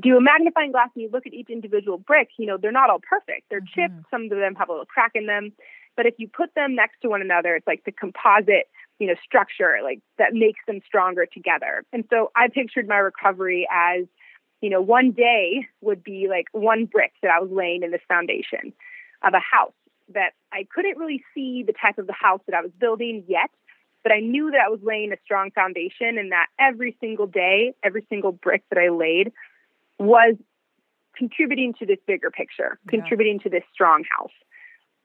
do 0.00 0.16
a 0.16 0.20
magnifying 0.20 0.72
glass 0.72 0.88
and 0.94 1.02
you 1.02 1.10
look 1.12 1.26
at 1.26 1.34
each 1.34 1.50
individual 1.50 1.98
brick, 1.98 2.28
you 2.38 2.46
know, 2.46 2.56
they're 2.56 2.72
not 2.72 2.90
all 2.90 3.00
perfect. 3.00 3.48
They're 3.50 3.60
mm-hmm. 3.60 3.80
chipped. 3.80 4.10
Some 4.10 4.24
of 4.24 4.30
them 4.30 4.54
have 4.54 4.68
a 4.68 4.72
little 4.72 4.86
crack 4.86 5.12
in 5.14 5.26
them. 5.26 5.52
But 5.96 6.06
if 6.06 6.14
you 6.18 6.28
put 6.28 6.54
them 6.54 6.74
next 6.74 7.00
to 7.02 7.08
one 7.08 7.20
another, 7.20 7.54
it's 7.54 7.66
like 7.66 7.84
the 7.84 7.92
composite, 7.92 8.68
you 8.98 9.06
know, 9.06 9.14
structure 9.22 9.78
like 9.82 10.00
that 10.18 10.32
makes 10.32 10.60
them 10.66 10.80
stronger 10.86 11.26
together. 11.26 11.84
And 11.92 12.04
so 12.08 12.30
I 12.34 12.48
pictured 12.48 12.88
my 12.88 12.96
recovery 12.96 13.68
as, 13.70 14.06
you 14.62 14.70
know, 14.70 14.80
one 14.80 15.10
day 15.10 15.66
would 15.82 16.02
be 16.02 16.28
like 16.30 16.46
one 16.52 16.86
brick 16.86 17.12
that 17.20 17.30
I 17.30 17.40
was 17.40 17.50
laying 17.50 17.82
in 17.82 17.90
this 17.90 18.00
foundation 18.08 18.72
of 19.22 19.34
a 19.34 19.40
house 19.40 19.74
that 20.14 20.32
I 20.52 20.66
couldn't 20.72 20.96
really 20.96 21.22
see 21.34 21.64
the 21.66 21.72
type 21.72 21.98
of 21.98 22.06
the 22.06 22.12
house 22.12 22.40
that 22.46 22.54
I 22.54 22.62
was 22.62 22.70
building 22.80 23.24
yet, 23.26 23.50
but 24.02 24.12
I 24.12 24.20
knew 24.20 24.50
that 24.52 24.60
I 24.64 24.68
was 24.68 24.80
laying 24.82 25.12
a 25.12 25.16
strong 25.24 25.50
foundation 25.50 26.16
and 26.16 26.30
that 26.32 26.46
every 26.58 26.96
single 27.00 27.26
day, 27.26 27.74
every 27.82 28.06
single 28.08 28.32
brick 28.32 28.62
that 28.70 28.78
I 28.78 28.88
laid 28.88 29.32
was 29.98 30.36
contributing 31.16 31.74
to 31.80 31.86
this 31.86 31.98
bigger 32.06 32.30
picture, 32.30 32.78
yeah. 32.84 32.90
contributing 33.00 33.40
to 33.40 33.50
this 33.50 33.64
strong 33.72 34.04
house. 34.16 34.32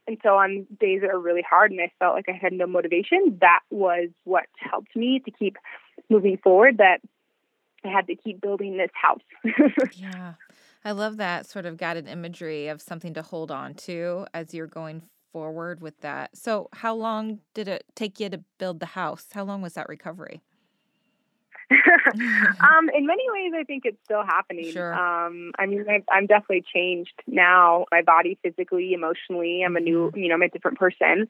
And 0.07 0.17
so 0.23 0.37
on 0.37 0.67
days 0.79 1.01
that 1.01 1.09
are 1.09 1.19
really 1.19 1.43
hard 1.47 1.71
and 1.71 1.81
I 1.81 1.91
felt 1.99 2.15
like 2.15 2.29
I 2.29 2.37
had 2.39 2.53
no 2.53 2.67
motivation, 2.67 3.37
that 3.41 3.61
was 3.71 4.09
what 4.23 4.45
helped 4.57 4.95
me 4.95 5.19
to 5.25 5.31
keep 5.31 5.57
moving 6.09 6.37
forward, 6.37 6.77
that 6.77 7.01
I 7.87 7.91
had 7.91 8.07
to 8.07 8.15
keep 8.15 8.41
building 8.41 8.77
this 8.77 8.91
house. 8.93 9.21
yeah. 9.93 10.33
I 10.85 10.91
love 10.91 11.17
that 11.17 11.45
sort 11.45 11.65
of 11.65 11.77
guided 11.77 12.07
imagery 12.07 12.67
of 12.67 12.81
something 12.81 13.13
to 13.15 13.21
hold 13.21 13.51
on 13.51 13.73
to 13.75 14.25
as 14.33 14.53
you're 14.53 14.67
going 14.67 15.01
forward 15.31 15.81
with 15.81 15.99
that. 16.01 16.35
So, 16.35 16.69
how 16.73 16.95
long 16.95 17.39
did 17.53 17.67
it 17.67 17.83
take 17.95 18.19
you 18.19 18.29
to 18.29 18.39
build 18.57 18.79
the 18.79 18.87
house? 18.87 19.27
How 19.33 19.43
long 19.43 19.61
was 19.61 19.73
that 19.73 19.89
recovery? 19.89 20.41
um, 21.71 22.89
in 22.95 23.05
many 23.05 23.23
ways, 23.33 23.51
I 23.55 23.63
think 23.63 23.83
it's 23.85 23.97
still 24.05 24.23
happening. 24.23 24.71
Sure. 24.71 24.93
Um, 24.93 25.51
I 25.59 25.65
mean, 25.65 25.85
i 25.89 26.17
am 26.17 26.25
definitely 26.25 26.63
changed 26.73 27.21
now. 27.27 27.85
My 27.91 28.01
body, 28.01 28.37
physically, 28.41 28.93
emotionally, 28.93 29.63
I'm 29.65 29.75
a 29.75 29.79
new, 29.79 30.07
mm-hmm. 30.07 30.19
you 30.19 30.29
know, 30.29 30.35
I'm 30.35 30.41
a 30.41 30.49
different 30.49 30.79
person. 30.79 31.27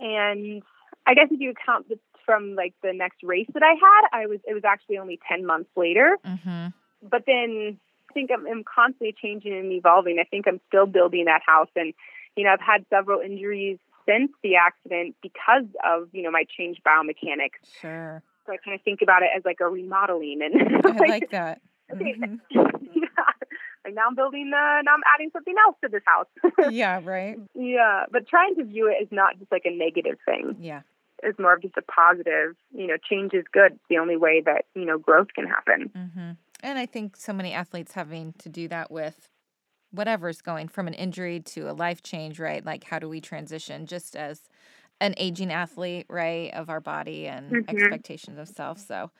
And 0.00 0.62
I 1.06 1.14
guess 1.14 1.28
if 1.30 1.40
you 1.40 1.54
count 1.64 1.88
the, 1.88 1.98
from 2.32 2.54
like 2.54 2.74
the 2.82 2.92
next 2.92 3.22
race 3.22 3.48
that 3.52 3.62
I 3.62 3.74
had, 3.74 4.22
I 4.22 4.26
was 4.26 4.38
it 4.46 4.54
was 4.54 4.64
actually 4.64 4.98
only 4.98 5.18
ten 5.28 5.44
months 5.44 5.70
later. 5.76 6.16
Mm-hmm. 6.26 6.68
But 7.08 7.24
then 7.26 7.78
I 8.10 8.12
think 8.14 8.30
I'm, 8.32 8.46
I'm 8.46 8.64
constantly 8.64 9.14
changing 9.20 9.52
and 9.52 9.72
evolving. 9.72 10.18
I 10.18 10.24
think 10.24 10.46
I'm 10.48 10.60
still 10.68 10.86
building 10.86 11.26
that 11.26 11.42
house, 11.46 11.68
and 11.76 11.92
you 12.36 12.44
know, 12.44 12.50
I've 12.50 12.60
had 12.60 12.86
several 12.88 13.20
injuries 13.20 13.78
since 14.08 14.32
the 14.42 14.56
accident 14.56 15.16
because 15.22 15.66
of 15.84 16.08
you 16.12 16.22
know 16.22 16.30
my 16.30 16.44
changed 16.56 16.80
biomechanics. 16.84 17.60
Sure. 17.80 18.22
So 18.46 18.52
I 18.52 18.56
kind 18.56 18.74
of 18.74 18.82
think 18.82 19.02
about 19.02 19.22
it 19.22 19.28
as 19.36 19.44
like 19.44 19.58
a 19.60 19.68
remodeling, 19.68 20.40
and 20.42 20.86
I 20.86 21.06
like 21.08 21.30
that. 21.30 21.60
Mm-hmm. 21.92 22.36
yeah. 22.50 23.08
Like 23.84 23.94
now 23.94 24.06
I'm 24.08 24.14
building 24.14 24.50
the 24.50 24.82
now 24.84 24.94
I'm 24.94 25.02
adding 25.14 25.30
something 25.32 25.54
else 25.66 25.76
to 25.82 25.88
this 25.90 26.02
house. 26.06 26.72
yeah, 26.72 27.00
right. 27.04 27.38
Yeah, 27.54 28.04
but 28.10 28.26
trying 28.26 28.54
to 28.56 28.64
view 28.64 28.88
it 28.88 29.02
as 29.02 29.08
not 29.10 29.38
just 29.38 29.52
like 29.52 29.66
a 29.66 29.76
negative 29.76 30.18
thing. 30.24 30.56
Yeah. 30.60 30.82
It's 31.22 31.38
more 31.38 31.54
of 31.54 31.62
just 31.62 31.76
a 31.76 31.82
positive. 31.82 32.56
You 32.72 32.88
know, 32.88 32.96
change 33.08 33.32
is 33.34 33.44
good. 33.52 33.72
It's 33.72 33.84
the 33.88 33.98
only 33.98 34.16
way 34.16 34.42
that 34.44 34.66
you 34.74 34.84
know 34.84 34.98
growth 34.98 35.28
can 35.34 35.46
happen. 35.46 35.90
Mm-hmm. 35.96 36.30
And 36.62 36.78
I 36.78 36.86
think 36.86 37.16
so 37.16 37.32
many 37.32 37.52
athletes 37.52 37.92
having 37.92 38.34
to 38.38 38.48
do 38.48 38.68
that 38.68 38.90
with 38.90 39.28
whatever's 39.90 40.40
going 40.40 40.68
from 40.68 40.86
an 40.86 40.94
injury 40.94 41.40
to 41.40 41.70
a 41.70 41.72
life 41.72 42.02
change, 42.02 42.38
right? 42.38 42.64
Like, 42.64 42.84
how 42.84 42.98
do 42.98 43.08
we 43.08 43.20
transition 43.20 43.86
just 43.86 44.16
as 44.16 44.48
an 45.00 45.14
aging 45.16 45.52
athlete, 45.52 46.06
right, 46.08 46.52
of 46.54 46.70
our 46.70 46.80
body 46.80 47.26
and 47.26 47.50
mm-hmm. 47.50 47.76
expectations 47.76 48.38
of 48.38 48.48
self? 48.48 48.78
So, 48.78 49.10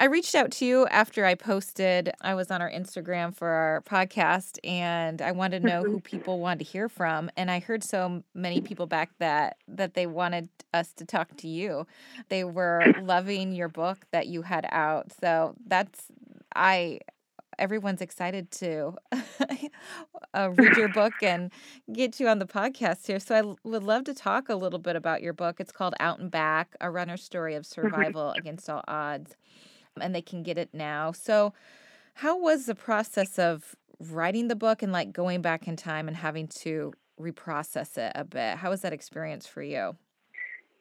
I 0.00 0.06
reached 0.06 0.34
out 0.34 0.50
to 0.52 0.64
you 0.64 0.86
after 0.86 1.26
I 1.26 1.34
posted. 1.34 2.10
I 2.22 2.34
was 2.34 2.50
on 2.50 2.62
our 2.62 2.70
Instagram 2.70 3.36
for 3.36 3.48
our 3.48 3.82
podcast 3.82 4.56
and 4.64 5.20
I 5.20 5.32
wanted 5.32 5.60
to 5.60 5.68
know 5.68 5.82
who 5.82 6.00
people 6.00 6.40
wanted 6.40 6.60
to 6.60 6.64
hear 6.64 6.88
from. 6.88 7.30
And 7.36 7.50
I 7.50 7.58
heard 7.58 7.84
so 7.84 8.24
many 8.34 8.62
people 8.62 8.86
back 8.86 9.10
that 9.18 9.58
that 9.68 9.92
they 9.92 10.06
wanted 10.06 10.48
us 10.72 10.94
to 10.94 11.04
talk 11.04 11.36
to 11.36 11.48
you. 11.48 11.86
They 12.30 12.44
were 12.44 12.82
loving 13.02 13.52
your 13.52 13.68
book 13.68 14.06
that 14.10 14.26
you 14.26 14.40
had 14.40 14.66
out. 14.72 15.12
So 15.20 15.54
that's 15.66 16.06
I 16.56 17.00
everyone's 17.58 18.00
excited 18.00 18.50
to 18.52 18.94
uh, 20.32 20.50
read 20.52 20.78
your 20.78 20.88
book 20.88 21.12
and 21.22 21.52
get 21.92 22.18
you 22.18 22.26
on 22.26 22.38
the 22.38 22.46
podcast 22.46 23.06
here. 23.06 23.20
So 23.20 23.34
I 23.34 23.68
would 23.68 23.82
love 23.84 24.04
to 24.04 24.14
talk 24.14 24.48
a 24.48 24.54
little 24.54 24.78
bit 24.78 24.96
about 24.96 25.20
your 25.20 25.34
book. 25.34 25.60
It's 25.60 25.72
called 25.72 25.92
Out 26.00 26.20
and 26.20 26.30
Back: 26.30 26.74
A 26.80 26.90
Runner's 26.90 27.22
Story 27.22 27.54
of. 27.54 27.66
Survival 27.66 28.30
Against 28.32 28.70
All 28.70 28.82
Odds, 28.88 29.36
and 30.02 30.14
they 30.14 30.22
can 30.22 30.42
get 30.42 30.58
it 30.58 30.70
now. 30.72 31.12
So, 31.12 31.52
how 32.14 32.38
was 32.38 32.66
the 32.66 32.74
process 32.74 33.38
of 33.38 33.76
writing 33.98 34.48
the 34.48 34.56
book 34.56 34.82
and 34.82 34.92
like 34.92 35.12
going 35.12 35.42
back 35.42 35.68
in 35.68 35.76
time 35.76 36.08
and 36.08 36.16
having 36.16 36.48
to 36.48 36.92
reprocess 37.20 37.96
it 37.98 38.12
a 38.14 38.24
bit? 38.24 38.56
How 38.56 38.70
was 38.70 38.82
that 38.82 38.92
experience 38.92 39.46
for 39.46 39.62
you? 39.62 39.96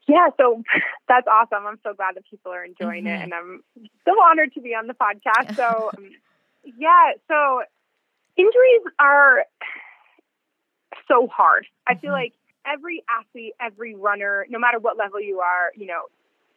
Yeah, 0.08 0.30
so 0.38 0.64
that's 1.08 1.28
awesome. 1.28 1.66
I'm 1.68 1.80
so 1.84 1.94
glad 1.94 2.16
that 2.16 2.24
people 2.30 2.52
are 2.52 2.66
enjoying 2.66 3.06
mm-hmm. 3.06 3.22
it, 3.22 3.24
and 3.24 3.34
I'm 3.34 3.64
so 4.06 4.12
honored 4.12 4.54
to 4.54 4.62
be 4.62 4.70
on 4.70 4.88
the 4.88 4.96
podcast. 4.96 5.56
So, 5.56 5.92
um, 5.98 6.10
yeah, 6.64 7.12
so 7.28 7.62
injuries 8.36 8.82
are 9.00 9.46
so 11.08 11.28
hard. 11.28 11.68
I 11.88 11.96
feel 11.96 12.10
mm-hmm. 12.10 12.14
like 12.14 12.34
every 12.66 13.04
athlete, 13.10 13.54
every 13.62 13.96
runner, 13.96 14.46
no 14.50 14.60
matter 14.60 14.80
what 14.80 14.98
level 14.98 15.22
you 15.22 15.40
are, 15.40 15.72
you 15.76 15.86
know, 15.86 16.04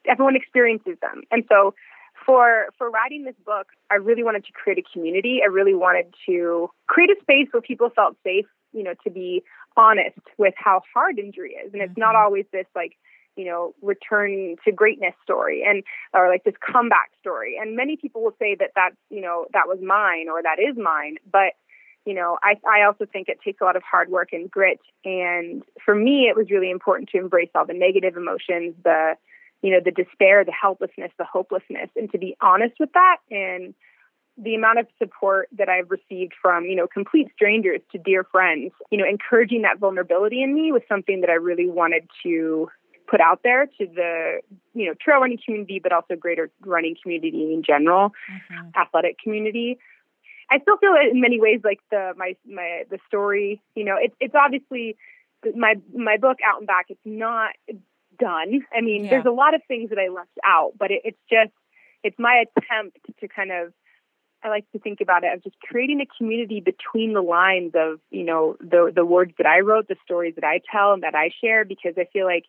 everyone 0.08 0.36
experiences 0.36 0.96
them. 1.00 1.22
And 1.30 1.44
so, 1.48 1.74
for 2.24 2.66
for 2.78 2.90
writing 2.90 3.24
this 3.24 3.36
book, 3.44 3.68
I 3.90 3.96
really 3.96 4.22
wanted 4.22 4.44
to 4.44 4.52
create 4.52 4.78
a 4.78 4.92
community. 4.92 5.40
I 5.42 5.48
really 5.48 5.74
wanted 5.74 6.14
to 6.26 6.70
create 6.86 7.10
a 7.10 7.20
space 7.22 7.48
where 7.50 7.62
people 7.62 7.90
felt 7.90 8.16
safe, 8.24 8.46
you 8.72 8.82
know, 8.82 8.94
to 9.04 9.10
be 9.10 9.42
honest 9.76 10.18
with 10.38 10.54
how 10.56 10.82
hard 10.92 11.18
injury 11.18 11.52
is. 11.52 11.72
And 11.72 11.82
it's 11.82 11.96
not 11.96 12.14
mm-hmm. 12.14 12.24
always 12.24 12.44
this 12.52 12.66
like 12.74 12.96
you 13.36 13.46
know, 13.46 13.74
return 13.80 14.56
to 14.64 14.72
greatness 14.72 15.14
story 15.22 15.64
and, 15.66 15.82
or 16.12 16.28
like 16.28 16.44
this 16.44 16.54
comeback 16.60 17.10
story. 17.20 17.58
And 17.60 17.76
many 17.76 17.96
people 17.96 18.22
will 18.22 18.36
say 18.38 18.56
that 18.58 18.70
that's, 18.74 18.96
you 19.10 19.20
know, 19.20 19.46
that 19.52 19.68
was 19.68 19.78
mine 19.82 20.28
or 20.28 20.42
that 20.42 20.58
is 20.58 20.76
mine. 20.76 21.16
But, 21.30 21.54
you 22.04 22.14
know, 22.14 22.38
I, 22.42 22.56
I 22.68 22.84
also 22.84 23.06
think 23.06 23.28
it 23.28 23.38
takes 23.42 23.60
a 23.60 23.64
lot 23.64 23.76
of 23.76 23.82
hard 23.82 24.10
work 24.10 24.28
and 24.32 24.50
grit. 24.50 24.80
And 25.04 25.62
for 25.84 25.94
me, 25.94 26.28
it 26.28 26.36
was 26.36 26.50
really 26.50 26.70
important 26.70 27.08
to 27.10 27.18
embrace 27.18 27.50
all 27.54 27.64
the 27.64 27.72
negative 27.72 28.16
emotions, 28.16 28.74
the, 28.84 29.14
you 29.62 29.70
know, 29.70 29.80
the 29.84 29.90
despair, 29.90 30.44
the 30.44 30.52
helplessness, 30.52 31.12
the 31.18 31.24
hopelessness, 31.24 31.88
and 31.96 32.10
to 32.12 32.18
be 32.18 32.36
honest 32.40 32.74
with 32.78 32.90
that. 32.94 33.18
And 33.30 33.74
the 34.38 34.54
amount 34.54 34.78
of 34.78 34.86
support 34.98 35.48
that 35.58 35.68
I've 35.68 35.90
received 35.90 36.32
from, 36.40 36.64
you 36.64 36.74
know, 36.74 36.86
complete 36.86 37.28
strangers 37.34 37.80
to 37.92 37.98
dear 37.98 38.24
friends, 38.24 38.72
you 38.90 38.98
know, 38.98 39.04
encouraging 39.04 39.62
that 39.62 39.78
vulnerability 39.78 40.42
in 40.42 40.54
me 40.54 40.72
was 40.72 40.82
something 40.88 41.20
that 41.20 41.30
I 41.30 41.34
really 41.34 41.68
wanted 41.68 42.08
to 42.22 42.68
put 43.12 43.20
out 43.20 43.40
there 43.44 43.66
to 43.66 43.86
the 43.86 44.40
you 44.74 44.86
know 44.86 44.94
trail 45.00 45.20
running 45.20 45.38
community, 45.44 45.78
but 45.82 45.92
also 45.92 46.16
greater 46.16 46.50
running 46.64 46.96
community 47.02 47.52
in 47.52 47.62
general, 47.62 48.10
mm-hmm. 48.30 48.68
athletic 48.74 49.18
community. 49.22 49.78
I 50.50 50.58
still 50.60 50.78
feel 50.78 50.94
it 50.94 51.12
in 51.12 51.20
many 51.20 51.38
ways 51.38 51.60
like 51.62 51.80
the 51.90 52.12
my 52.16 52.34
my 52.46 52.84
the 52.90 52.98
story. 53.06 53.60
You 53.74 53.84
know, 53.84 53.96
it's 54.00 54.14
it's 54.18 54.34
obviously 54.34 54.96
my 55.54 55.74
my 55.94 56.16
book 56.16 56.38
out 56.46 56.58
and 56.58 56.66
back. 56.66 56.86
It's 56.88 57.00
not 57.04 57.50
done. 58.22 58.60
I 58.76 58.80
mean, 58.80 59.04
yeah. 59.04 59.10
there's 59.10 59.26
a 59.26 59.30
lot 59.30 59.54
of 59.54 59.62
things 59.66 59.90
that 59.90 59.98
I 59.98 60.08
left 60.08 60.38
out, 60.44 60.72
but 60.78 60.90
it, 60.90 61.02
it's 61.04 61.18
just 61.30 61.52
it's 62.02 62.18
my 62.18 62.44
attempt 62.56 62.98
to 63.20 63.28
kind 63.28 63.50
of 63.52 63.72
I 64.44 64.48
like 64.48 64.70
to 64.72 64.78
think 64.78 65.00
about 65.00 65.22
it 65.24 65.30
as 65.34 65.42
just 65.42 65.56
creating 65.60 66.00
a 66.00 66.06
community 66.18 66.60
between 66.60 67.12
the 67.12 67.20
lines 67.20 67.72
of, 67.74 68.00
you 68.10 68.24
know, 68.24 68.56
the 68.60 68.92
the 68.94 69.04
words 69.04 69.32
that 69.38 69.46
I 69.46 69.60
wrote, 69.60 69.88
the 69.88 69.96
stories 70.04 70.34
that 70.36 70.44
I 70.44 70.60
tell 70.70 70.92
and 70.92 71.02
that 71.02 71.14
I 71.14 71.30
share, 71.40 71.64
because 71.64 71.94
I 71.96 72.06
feel 72.12 72.26
like 72.26 72.44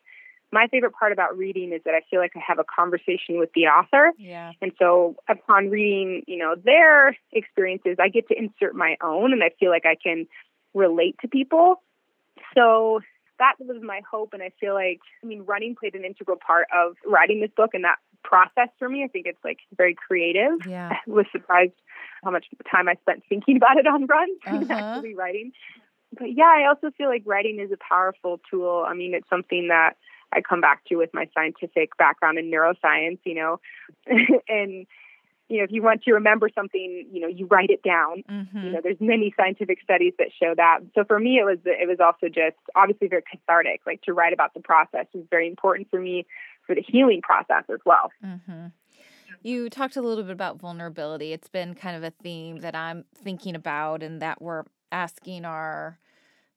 my 0.52 0.68
favorite 0.68 0.92
part 0.92 1.12
about 1.12 1.36
reading 1.36 1.72
is 1.72 1.80
that 1.84 1.94
I 1.94 2.02
feel 2.08 2.20
like 2.20 2.32
I 2.36 2.40
have 2.46 2.58
a 2.58 2.64
conversation 2.64 3.38
with 3.38 3.50
the 3.54 3.62
author. 3.62 4.12
Yeah. 4.18 4.52
And 4.62 4.72
so 4.78 5.16
upon 5.28 5.68
reading, 5.68 6.22
you 6.28 6.36
know, 6.36 6.54
their 6.54 7.16
experiences, 7.32 7.96
I 8.00 8.08
get 8.08 8.28
to 8.28 8.38
insert 8.38 8.74
my 8.74 8.96
own 9.02 9.32
and 9.32 9.42
I 9.42 9.50
feel 9.58 9.70
like 9.70 9.84
I 9.84 9.96
can 10.00 10.26
relate 10.72 11.16
to 11.22 11.28
people. 11.28 11.82
So 12.54 13.00
that 13.38 13.54
was 13.58 13.82
my 13.82 14.00
hope 14.10 14.32
and 14.32 14.42
I 14.42 14.50
feel 14.60 14.74
like 14.74 15.00
I 15.22 15.26
mean 15.26 15.42
running 15.42 15.74
played 15.74 15.94
an 15.94 16.04
integral 16.04 16.36
part 16.44 16.66
of 16.74 16.96
writing 17.06 17.40
this 17.40 17.50
book 17.56 17.70
and 17.74 17.84
that 17.84 17.98
process 18.22 18.68
for 18.78 18.88
me. 18.88 19.04
I 19.04 19.08
think 19.08 19.26
it's 19.26 19.42
like 19.44 19.58
very 19.76 19.94
creative. 19.94 20.66
Yeah. 20.68 20.90
I 20.92 20.98
was 21.10 21.26
surprised 21.32 21.72
how 22.24 22.30
much 22.30 22.46
time 22.70 22.88
I 22.88 22.94
spent 23.02 23.22
thinking 23.28 23.56
about 23.56 23.76
it 23.76 23.86
on 23.86 24.06
runs 24.06 24.38
and 24.46 24.70
Uh-huh. 24.70 24.80
actually 24.80 25.14
writing. 25.14 25.52
But 26.18 26.28
yeah, 26.34 26.44
I 26.56 26.66
also 26.68 26.90
feel 26.96 27.08
like 27.08 27.22
writing 27.26 27.58
is 27.60 27.70
a 27.72 27.76
powerful 27.76 28.40
tool. 28.50 28.84
I 28.86 28.94
mean, 28.94 29.14
it's 29.14 29.28
something 29.28 29.68
that 29.68 29.96
I 30.32 30.40
come 30.40 30.60
back 30.60 30.84
to 30.86 30.96
with 30.96 31.10
my 31.12 31.28
scientific 31.34 31.96
background 31.96 32.38
in 32.38 32.50
neuroscience, 32.50 33.18
you 33.24 33.34
know, 33.34 33.60
and 34.48 34.86
you 35.48 35.58
know, 35.58 35.64
if 35.64 35.70
you 35.72 35.82
want 35.82 36.02
to 36.04 36.12
remember 36.12 36.48
something, 36.54 37.06
you 37.12 37.20
know, 37.20 37.28
you 37.28 37.46
write 37.46 37.70
it 37.70 37.82
down. 37.82 38.22
Mm-hmm. 38.30 38.58
You 38.58 38.72
know, 38.72 38.80
there's 38.82 39.00
many 39.00 39.34
scientific 39.36 39.78
studies 39.82 40.14
that 40.18 40.28
show 40.40 40.54
that. 40.56 40.80
So 40.94 41.04
for 41.04 41.18
me, 41.18 41.38
it 41.38 41.44
was 41.44 41.58
it 41.64 41.86
was 41.86 41.98
also 42.00 42.28
just 42.28 42.56
obviously 42.74 43.08
very 43.08 43.22
cathartic. 43.30 43.82
Like 43.86 44.00
to 44.02 44.12
write 44.12 44.32
about 44.32 44.54
the 44.54 44.60
process 44.60 45.06
was 45.12 45.24
very 45.30 45.46
important 45.46 45.88
for 45.90 46.00
me 46.00 46.26
for 46.66 46.74
the 46.74 46.82
healing 46.86 47.20
process 47.22 47.64
as 47.70 47.80
well. 47.84 48.10
Mm-hmm. 48.24 48.66
You 49.42 49.68
talked 49.68 49.96
a 49.96 50.02
little 50.02 50.24
bit 50.24 50.32
about 50.32 50.58
vulnerability. 50.58 51.32
It's 51.34 51.48
been 51.48 51.74
kind 51.74 51.96
of 51.96 52.02
a 52.02 52.10
theme 52.10 52.60
that 52.60 52.74
I'm 52.74 53.04
thinking 53.14 53.54
about, 53.54 54.02
and 54.02 54.22
that 54.22 54.40
we're 54.40 54.64
asking 54.90 55.44
our, 55.44 55.98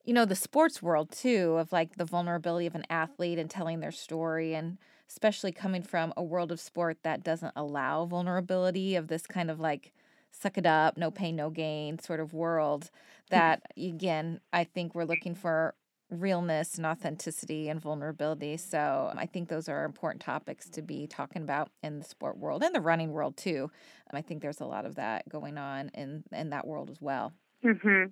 you 0.05 0.13
know, 0.13 0.23
the 0.23 0.35
sports 0.35 0.81
world 0.81 1.11
too, 1.11 1.57
of 1.59 1.73
like 1.73 1.97
the 1.97 2.05
vulnerability 2.05 2.65
of 2.65 2.75
an 2.75 2.85
athlete 2.89 3.37
and 3.37 3.49
telling 3.49 3.81
their 3.81 3.91
story, 3.91 4.53
and 4.53 4.77
especially 5.09 5.51
coming 5.51 5.81
from 5.81 6.13
a 6.17 6.23
world 6.23 6.51
of 6.51 6.59
sport 6.59 6.97
that 7.03 7.23
doesn't 7.23 7.53
allow 7.55 8.05
vulnerability 8.05 8.95
of 8.95 9.07
this 9.07 9.25
kind 9.25 9.49
of 9.49 9.59
like 9.59 9.93
suck 10.31 10.57
it 10.57 10.65
up, 10.65 10.97
no 10.97 11.09
pain, 11.09 11.35
no 11.35 11.49
gain 11.49 11.99
sort 11.99 12.19
of 12.19 12.33
world. 12.33 12.89
That 13.29 13.61
again, 13.77 14.39
I 14.53 14.63
think 14.63 14.93
we're 14.95 15.05
looking 15.05 15.35
for 15.35 15.75
realness 16.09 16.75
and 16.75 16.85
authenticity 16.85 17.67
and 17.67 17.81
vulnerability. 17.81 18.55
So 18.57 19.11
I 19.17 19.25
think 19.25 19.49
those 19.49 19.67
are 19.67 19.83
important 19.83 20.21
topics 20.21 20.69
to 20.69 20.81
be 20.81 21.05
talking 21.07 21.41
about 21.41 21.69
in 21.83 21.99
the 21.99 22.05
sport 22.05 22.37
world 22.37 22.63
and 22.63 22.73
the 22.73 22.79
running 22.79 23.11
world 23.11 23.35
too. 23.35 23.69
Um, 24.11 24.17
I 24.17 24.21
think 24.21 24.41
there's 24.41 24.61
a 24.61 24.65
lot 24.65 24.85
of 24.85 24.95
that 24.95 25.27
going 25.27 25.57
on 25.57 25.89
in 25.93 26.23
in 26.31 26.51
that 26.51 26.65
world 26.65 26.89
as 26.89 27.01
well. 27.01 27.33
hmm 27.61 28.05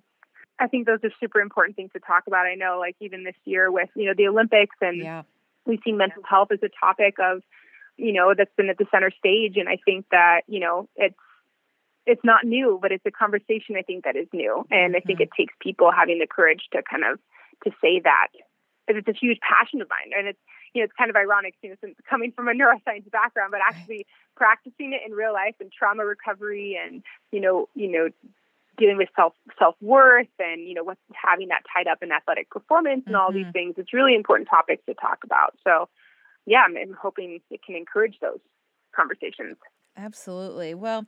I 0.58 0.68
think 0.68 0.86
those 0.86 1.00
are 1.04 1.10
super 1.20 1.40
important 1.40 1.76
things 1.76 1.90
to 1.92 2.00
talk 2.00 2.24
about. 2.26 2.46
I 2.46 2.54
know, 2.54 2.78
like 2.78 2.96
even 3.00 3.24
this 3.24 3.36
year 3.44 3.70
with 3.70 3.90
you 3.94 4.06
know 4.06 4.14
the 4.16 4.28
Olympics, 4.28 4.76
and 4.80 5.02
Yeah. 5.02 5.22
We've 5.66 5.80
seen 5.84 5.96
mental 5.96 6.22
health 6.28 6.48
as 6.52 6.60
a 6.62 6.68
topic 6.80 7.16
of, 7.18 7.42
you 7.96 8.12
know, 8.12 8.34
that's 8.36 8.54
been 8.56 8.70
at 8.70 8.78
the 8.78 8.86
center 8.90 9.10
stage. 9.10 9.56
And 9.56 9.68
I 9.68 9.78
think 9.84 10.06
that 10.10 10.42
you 10.46 10.60
know 10.60 10.88
it's 10.96 11.16
it's 12.06 12.24
not 12.24 12.44
new, 12.44 12.78
but 12.80 12.92
it's 12.92 13.04
a 13.04 13.10
conversation 13.10 13.74
I 13.76 13.82
think 13.82 14.04
that 14.04 14.16
is 14.16 14.28
new, 14.32 14.64
and 14.70 14.96
I 14.96 15.00
think 15.00 15.18
Mhm. 15.18 15.22
it 15.24 15.30
takes 15.36 15.54
people 15.60 15.90
having 15.90 16.18
the 16.20 16.26
courage 16.26 16.68
to 16.72 16.82
kind 16.82 17.04
of 17.04 17.18
to 17.64 17.72
say 17.80 18.00
that. 18.00 18.28
And 18.88 18.96
It's 18.96 19.08
a 19.08 19.12
huge 19.12 19.40
passion 19.40 19.82
of 19.82 19.88
mine, 19.90 20.12
and 20.16 20.28
it's 20.28 20.38
you 20.72 20.80
know 20.80 20.84
it's 20.84 20.92
kind 20.92 21.10
of 21.10 21.16
ironic, 21.16 21.54
you 21.62 21.70
know, 21.70 21.76
since 21.80 21.96
coming 22.08 22.30
from 22.32 22.48
a 22.48 22.52
neuroscience 22.52 23.10
background, 23.10 23.50
but 23.50 23.60
actually 23.60 24.06
practicing 24.36 24.92
it 24.92 25.02
in 25.04 25.12
real 25.12 25.32
life 25.32 25.56
and 25.60 25.72
trauma 25.72 26.04
recovery, 26.04 26.78
and 26.80 27.02
you 27.32 27.40
know, 27.40 27.68
you 27.74 27.88
know, 27.88 28.08
dealing 28.76 28.96
with 28.96 29.08
self 29.16 29.34
self 29.58 29.74
worth 29.80 30.28
and 30.38 30.66
you 30.68 30.74
know 30.74 30.84
what's 30.84 31.00
having 31.12 31.48
that 31.48 31.62
tied 31.72 31.86
up 31.88 32.02
in 32.02 32.12
athletic 32.12 32.50
performance 32.50 33.04
and 33.06 33.16
all 33.16 33.32
these 33.32 33.46
Mhm. 33.46 33.52
things. 33.52 33.74
It's 33.78 33.92
really 33.92 34.14
important 34.14 34.48
topics 34.48 34.84
to 34.86 34.94
talk 34.94 35.24
about. 35.24 35.56
So, 35.64 35.88
yeah, 36.46 36.62
I'm, 36.66 36.76
I'm 36.76 36.92
hoping 36.94 37.40
it 37.50 37.60
can 37.64 37.76
encourage 37.76 38.18
those 38.20 38.40
conversations. 38.94 39.56
Absolutely. 39.96 40.74
Well, 40.74 41.06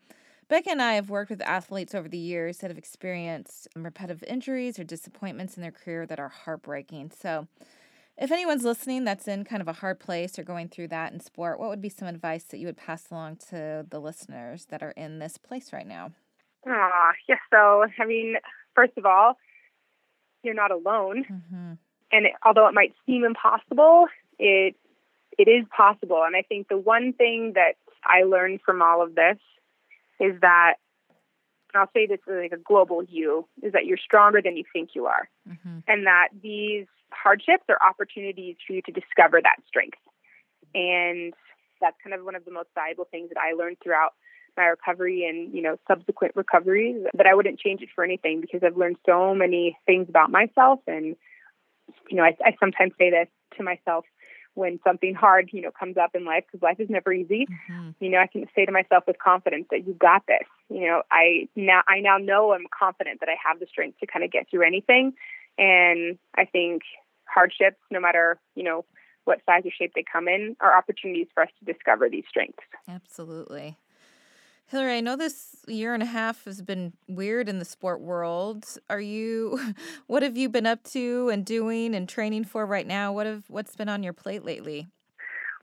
Becca 0.48 0.70
and 0.70 0.80
I 0.82 0.94
have 0.94 1.10
worked 1.10 1.30
with 1.30 1.42
athletes 1.42 1.94
over 1.94 2.08
the 2.08 2.16
years 2.18 2.58
that 2.58 2.70
have 2.70 2.78
experienced 2.78 3.68
repetitive 3.76 4.24
injuries 4.26 4.78
or 4.78 4.84
disappointments 4.84 5.56
in 5.56 5.62
their 5.62 5.72
career 5.72 6.06
that 6.06 6.18
are 6.18 6.30
heartbreaking. 6.30 7.10
So, 7.10 7.48
if 8.16 8.32
anyone's 8.32 8.64
listening 8.64 9.04
that's 9.04 9.28
in 9.28 9.44
kind 9.44 9.62
of 9.62 9.68
a 9.68 9.74
hard 9.74 10.00
place 10.00 10.38
or 10.38 10.42
going 10.42 10.68
through 10.68 10.88
that 10.88 11.12
in 11.12 11.20
sport, 11.20 11.60
what 11.60 11.68
would 11.68 11.80
be 11.82 11.88
some 11.88 12.08
advice 12.08 12.44
that 12.44 12.58
you 12.58 12.66
would 12.66 12.76
pass 12.76 13.10
along 13.10 13.36
to 13.50 13.86
the 13.88 14.00
listeners 14.00 14.66
that 14.66 14.82
are 14.82 14.90
in 14.92 15.20
this 15.20 15.38
place 15.38 15.72
right 15.72 15.86
now? 15.86 16.12
Ah, 16.68 17.12
yes. 17.28 17.38
So, 17.50 17.84
I 17.98 18.04
mean, 18.04 18.36
first 18.74 18.92
of 18.96 19.06
all, 19.06 19.38
you're 20.42 20.54
not 20.54 20.70
alone, 20.70 21.24
Mm-hmm. 21.24 21.72
and 22.12 22.26
it, 22.26 22.32
although 22.44 22.68
it 22.68 22.74
might 22.74 22.94
seem 23.06 23.24
impossible, 23.24 24.06
it 24.38 24.76
it 25.38 25.48
is 25.48 25.64
possible. 25.76 26.22
And 26.24 26.34
I 26.36 26.42
think 26.42 26.68
the 26.68 26.76
one 26.78 27.12
thing 27.12 27.52
that 27.54 27.74
I 28.04 28.24
learned 28.24 28.60
from 28.64 28.82
all 28.82 29.02
of 29.02 29.14
this 29.14 29.38
is 30.20 30.40
that, 30.40 30.74
and 31.72 31.80
I'll 31.80 31.90
say 31.94 32.06
this 32.06 32.18
like 32.26 32.52
a 32.52 32.56
global 32.56 33.04
you, 33.04 33.46
is 33.62 33.72
that 33.72 33.86
you're 33.86 33.98
stronger 33.98 34.42
than 34.42 34.56
you 34.56 34.64
think 34.72 34.90
you 34.94 35.06
are. 35.06 35.28
Mm-hmm. 35.48 35.78
and 35.86 36.06
that 36.06 36.28
these 36.42 36.86
hardships 37.10 37.64
are 37.70 37.78
opportunities 37.88 38.56
for 38.66 38.74
you 38.74 38.82
to 38.82 38.92
discover 38.92 39.40
that 39.42 39.56
strength. 39.66 39.96
And 40.74 41.32
that's 41.80 41.96
kind 42.04 42.12
of 42.14 42.24
one 42.24 42.34
of 42.34 42.44
the 42.44 42.50
most 42.50 42.68
valuable 42.74 43.06
things 43.10 43.30
that 43.30 43.38
I 43.38 43.54
learned 43.54 43.78
throughout 43.82 44.12
my 44.58 44.66
recovery 44.66 45.26
and, 45.26 45.54
you 45.54 45.62
know, 45.62 45.78
subsequent 45.88 46.36
recoveries 46.36 47.06
But 47.14 47.26
I 47.26 47.34
wouldn't 47.34 47.58
change 47.58 47.80
it 47.80 47.88
for 47.94 48.04
anything 48.04 48.42
because 48.42 48.60
I've 48.62 48.76
learned 48.76 48.96
so 49.06 49.34
many 49.34 49.78
things 49.86 50.08
about 50.08 50.30
myself. 50.30 50.80
And, 50.86 51.16
you 52.10 52.16
know, 52.16 52.24
I, 52.24 52.36
I 52.44 52.56
sometimes 52.60 52.92
say 52.98 53.10
this 53.10 53.28
to 53.56 53.62
myself 53.62 54.04
when 54.54 54.80
something 54.84 55.14
hard, 55.14 55.50
you 55.52 55.62
know, 55.62 55.70
comes 55.70 55.96
up 55.96 56.14
in 56.14 56.24
life 56.24 56.44
because 56.46 56.62
life 56.62 56.80
is 56.80 56.90
never 56.90 57.12
easy 57.12 57.46
Mm-hmm. 57.68 57.90
you 58.00 58.10
know, 58.10 58.18
I 58.18 58.26
can 58.26 58.46
say 58.54 58.64
to 58.64 58.72
myself 58.72 59.04
with 59.06 59.18
confidence 59.18 59.66
that 59.70 59.86
you 59.86 59.94
got 59.94 60.22
this. 60.26 60.46
You 60.68 60.86
know, 60.86 61.02
I 61.10 61.48
now 61.56 61.82
I 61.88 62.00
now 62.00 62.18
know 62.18 62.52
I'm 62.52 62.66
confident 62.76 63.20
that 63.20 63.28
I 63.28 63.36
have 63.46 63.60
the 63.60 63.66
strength 63.66 63.98
to 64.00 64.06
kind 64.06 64.24
of 64.24 64.30
get 64.30 64.50
through 64.50 64.66
anything. 64.66 65.14
And 65.56 66.18
I 66.36 66.44
think 66.44 66.82
hardships, 67.24 67.78
no 67.90 68.00
matter, 68.00 68.38
you 68.54 68.62
know, 68.62 68.84
what 69.24 69.40
size 69.44 69.62
or 69.66 69.70
shape 69.70 69.92
they 69.94 70.04
come 70.10 70.28
in, 70.28 70.56
are 70.60 70.76
opportunities 70.76 71.26
for 71.34 71.42
us 71.42 71.50
to 71.58 71.72
discover 71.72 72.08
these 72.08 72.24
strengths. 72.28 72.64
Absolutely. 72.88 73.76
Hillary, 74.68 74.98
I 74.98 75.00
know 75.00 75.16
this 75.16 75.56
year 75.66 75.94
and 75.94 76.02
a 76.02 76.06
half 76.06 76.44
has 76.44 76.60
been 76.60 76.92
weird 77.08 77.48
in 77.48 77.58
the 77.58 77.64
sport 77.64 78.02
world. 78.02 78.66
Are 78.90 79.00
you 79.00 79.58
what 80.08 80.22
have 80.22 80.36
you 80.36 80.50
been 80.50 80.66
up 80.66 80.82
to 80.84 81.30
and 81.30 81.44
doing 81.44 81.94
and 81.94 82.06
training 82.06 82.44
for 82.44 82.66
right 82.66 82.86
now? 82.86 83.12
What 83.12 83.26
have 83.26 83.44
what's 83.48 83.74
been 83.76 83.88
on 83.88 84.02
your 84.02 84.12
plate 84.12 84.44
lately? 84.44 84.86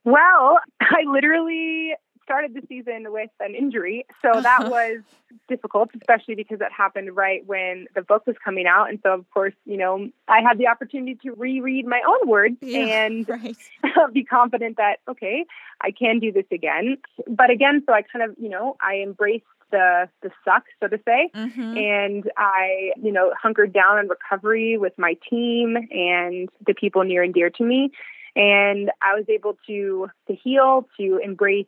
Well, 0.06 0.60
I 0.82 1.04
literally 1.08 1.94
started 2.26 2.54
the 2.56 2.62
season 2.68 3.12
with 3.12 3.30
an 3.40 3.56
injury. 3.56 4.06
So 4.22 4.42
that 4.42 4.70
was 4.70 5.02
difficult, 5.48 5.90
especially 5.96 6.36
because 6.36 6.60
that 6.60 6.72
happened 6.72 7.16
right 7.16 7.46
when 7.46 7.88
the 7.94 8.02
book 8.02 8.26
was 8.26 8.36
coming 8.44 8.66
out. 8.66 8.90
And 8.90 9.00
so, 9.04 9.14
of 9.14 9.30
course, 9.32 9.54
you 9.66 9.78
know, 9.78 10.10
I 10.28 10.42
had 10.42 10.58
the 10.58 10.68
opportunity 10.68 11.16
to 11.24 11.32
reread 11.34 11.86
my 11.86 12.02
own 12.08 12.28
words 12.28 12.58
and 12.62 13.30
right. 13.30 13.56
be 14.14 14.24
confident 14.24 14.78
that, 14.78 14.98
okay, 15.08 15.46
I 15.82 15.92
can 15.92 16.20
do 16.20 16.32
this 16.32 16.46
again. 16.52 16.98
But 17.28 17.52
again, 17.52 17.84
so 17.86 17.94
I 17.94 18.02
kind 18.02 18.30
of, 18.30 18.36
you 18.40 18.50
know, 18.50 18.76
I 18.82 18.96
embraced 18.96 19.46
the, 19.72 20.10
the 20.22 20.32
suck, 20.44 20.64
so 20.82 20.88
to 20.88 21.00
say. 21.06 21.30
Mm-hmm. 21.36 21.78
And 21.78 22.32
I, 22.38 22.92
you 23.02 23.12
know, 23.12 23.34
hunkered 23.40 23.72
down 23.72 24.00
in 24.00 24.08
recovery 24.08 24.78
with 24.78 24.94
my 24.98 25.16
team 25.30 25.76
and 25.92 26.50
the 26.66 26.74
people 26.74 27.04
near 27.04 27.24
and 27.24 27.34
dear 27.34 27.50
to 27.52 27.64
me. 27.64 27.92
And 28.36 28.92
I 29.02 29.16
was 29.16 29.26
able 29.30 29.58
to 29.68 30.10
to 30.28 30.36
heal, 30.36 30.88
to 31.00 31.20
embrace 31.24 31.68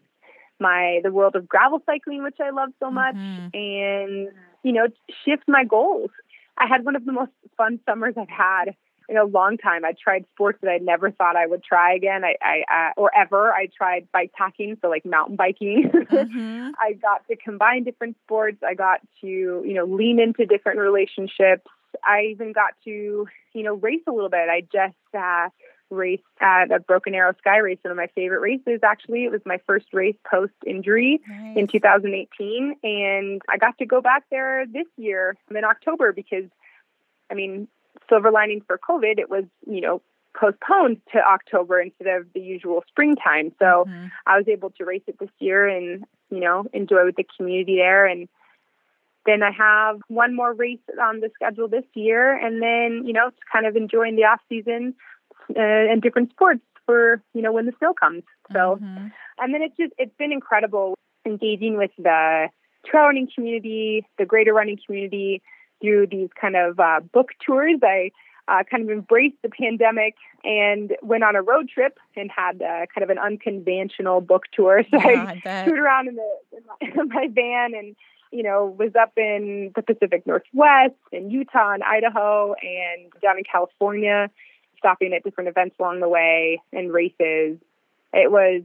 my 0.59 0.99
the 1.03 1.11
world 1.11 1.35
of 1.35 1.47
gravel 1.47 1.81
cycling, 1.85 2.23
which 2.23 2.37
I 2.41 2.49
love 2.51 2.69
so 2.79 2.89
much, 2.91 3.15
Mhm. 3.15 3.49
and 3.53 4.29
you 4.63 4.73
know, 4.73 4.87
shift 5.23 5.43
my 5.47 5.63
goals. 5.63 6.11
I 6.57 6.65
had 6.67 6.83
one 6.83 6.95
of 6.95 7.05
the 7.05 7.11
most 7.11 7.31
fun 7.55 7.79
summers 7.85 8.15
I've 8.17 8.27
had 8.29 8.75
in 9.09 9.15
a 9.15 9.23
long 9.23 9.57
time. 9.57 9.85
I 9.85 9.93
tried 9.93 10.25
sports 10.33 10.59
that 10.61 10.69
I 10.69 10.79
never 10.79 11.11
thought 11.11 11.35
I 11.37 11.45
would 11.45 11.63
try 11.63 11.93
again. 11.93 12.25
I, 12.25 12.35
I 12.41 12.89
uh, 12.89 12.93
or 13.01 13.11
ever. 13.15 13.53
I 13.53 13.67
tried 13.67 14.11
bike 14.11 14.33
packing, 14.33 14.77
so 14.81 14.89
like 14.89 15.05
mountain 15.05 15.35
biking. 15.35 15.89
Mhm. 15.93 16.71
I 16.79 16.93
got 16.93 17.25
to 17.27 17.35
combine 17.37 17.83
different 17.83 18.17
sports. 18.25 18.57
I 18.63 18.73
got 18.73 18.99
to, 19.21 19.27
you 19.27 19.73
know, 19.73 19.85
lean 19.85 20.19
into 20.19 20.45
different 20.45 20.79
relationships. 20.79 21.67
I 22.03 22.23
even 22.31 22.51
got 22.51 22.73
to, 22.83 23.27
you 23.53 23.63
know, 23.63 23.75
race 23.75 24.01
a 24.07 24.11
little 24.11 24.29
bit. 24.29 24.49
I 24.49 24.61
just 24.61 24.95
uh, 25.17 25.49
raced 25.89 26.23
at 26.39 26.71
a 26.71 26.79
Broken 26.79 27.15
Arrow 27.15 27.33
Sky 27.39 27.57
Race, 27.57 27.79
one 27.81 27.91
of 27.91 27.97
my 27.97 28.07
favorite 28.07 28.41
races. 28.41 28.81
Actually, 28.83 29.25
it 29.25 29.31
was 29.31 29.41
my 29.45 29.59
first 29.65 29.87
race 29.93 30.17
post 30.29 30.53
injury 30.65 31.21
in 31.55 31.67
2018, 31.67 32.75
and 32.83 33.41
I 33.49 33.57
got 33.57 33.77
to 33.77 33.85
go 33.85 34.01
back 34.01 34.23
there 34.29 34.65
this 34.65 34.87
year 34.97 35.35
in 35.49 35.63
October 35.63 36.11
because, 36.11 36.45
I 37.31 37.33
mean, 37.33 37.67
silver 38.09 38.31
lining 38.31 38.61
for 38.61 38.77
COVID, 38.77 39.19
it 39.19 39.29
was, 39.29 39.45
you 39.65 39.81
know, 39.81 40.01
postponed 40.33 41.01
to 41.11 41.19
October 41.19 41.81
instead 41.81 42.07
of 42.07 42.31
the 42.33 42.39
usual 42.39 42.83
springtime. 42.87 43.51
So. 43.57 43.85
Mhm. 43.87 44.11
I 44.27 44.37
was 44.37 44.47
able 44.47 44.69
to 44.71 44.85
race 44.85 45.01
it 45.07 45.17
this 45.19 45.31
year 45.39 45.67
and, 45.67 46.05
you 46.29 46.39
know, 46.41 46.65
enjoy 46.73 47.05
with 47.05 47.15
the 47.15 47.25
community 47.37 47.77
there. 47.77 48.05
And 48.05 48.27
then 49.25 49.41
I 49.41 49.51
have 49.51 50.01
one 50.09 50.35
more 50.35 50.53
race 50.53 50.79
on 51.01 51.21
the 51.21 51.29
schedule 51.33 51.67
this 51.67 51.85
year. 51.93 52.33
And 52.33 52.61
then, 52.61 53.05
you 53.05 53.13
know, 53.13 53.27
it's 53.27 53.39
kind 53.51 53.65
of 53.65 53.75
enjoying 53.75 54.15
the 54.15 54.25
off 54.25 54.41
season 54.47 54.95
uh, 55.55 55.59
and 55.91 56.01
different 56.01 56.31
sports 56.31 56.61
for, 56.85 57.21
you 57.33 57.41
know, 57.41 57.51
when 57.51 57.65
the 57.65 57.73
snow 57.79 57.93
comes. 57.93 58.23
So, 58.53 58.77
Mhm. 58.81 59.11
and 59.39 59.53
then 59.53 59.61
it's 59.61 59.75
just, 59.77 59.93
it's 59.97 60.15
been 60.17 60.31
incredible 60.31 60.95
engaging 61.25 61.77
with 61.77 61.91
the 61.97 62.49
trail 62.85 63.03
running 63.03 63.27
community, 63.33 64.05
the 64.17 64.25
greater 64.25 64.53
running 64.53 64.77
community 64.85 65.41
through 65.81 66.07
these 66.07 66.29
kind 66.39 66.55
of 66.55 66.79
uh, 66.79 67.01
book 67.01 67.31
tours. 67.45 67.79
I, 67.83 68.11
uh, 68.47 68.63
kind 68.69 68.83
of 68.83 68.89
embraced 68.89 69.35
the 69.43 69.49
pandemic 69.49 70.15
and 70.43 70.95
went 71.01 71.23
on 71.23 71.35
a 71.35 71.41
road 71.41 71.67
trip 71.67 71.99
and 72.15 72.31
had 72.31 72.61
uh, 72.61 72.85
kind 72.93 73.03
of 73.03 73.09
an 73.09 73.17
unconventional 73.19 74.21
book 74.21 74.43
tour. 74.53 74.83
So 74.91 74.97
Yeah, 74.97 75.25
I 75.27 75.41
I 75.45 75.61
screwed 75.63 75.79
around 75.79 76.07
in, 76.07 76.15
the, 76.15 76.29
in, 76.53 76.63
my, 76.65 77.01
in 77.01 77.09
my 77.09 77.27
van 77.29 77.73
and, 77.75 77.95
you 78.31 78.43
know, 78.43 78.75
was 78.77 78.91
up 78.95 79.11
in 79.17 79.71
the 79.75 79.81
Pacific 79.81 80.25
Northwest, 80.25 80.95
in 81.11 81.29
Utah 81.29 81.73
and 81.73 81.83
Idaho, 81.83 82.55
and 82.61 83.11
down 83.21 83.37
in 83.37 83.43
California, 83.43 84.29
stopping 84.77 85.13
at 85.13 85.23
different 85.23 85.49
events 85.49 85.75
along 85.79 85.99
the 85.99 86.09
way 86.09 86.61
and 86.73 86.91
races. 86.93 87.57
It 88.13 88.31
was 88.31 88.63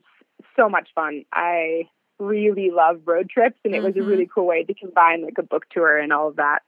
so 0.57 0.69
much 0.69 0.89
fun. 0.95 1.25
I 1.33 1.89
really 2.19 2.71
love 2.71 3.01
road 3.05 3.29
trips, 3.31 3.59
and 3.65 3.75
it 3.75 3.83
was 3.83 3.95
a 3.97 4.01
Mhm. 4.01 4.07
really 4.07 4.27
cool 4.33 4.47
way 4.47 4.65
to 4.65 4.75
combine 4.75 5.23
like 5.23 5.39
a 5.39 5.43
book 5.43 5.67
tour 5.71 5.99
and 5.99 6.13
all 6.13 6.29
of 6.29 6.37
that. 6.37 6.63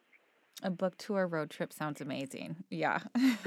A 0.63 0.71
book 0.71 0.97
tour 0.97 1.27
road 1.27 1.51
trip 1.51 1.73
sounds 1.73 2.01
amazing. 2.01 2.65
Yeah. 2.71 3.01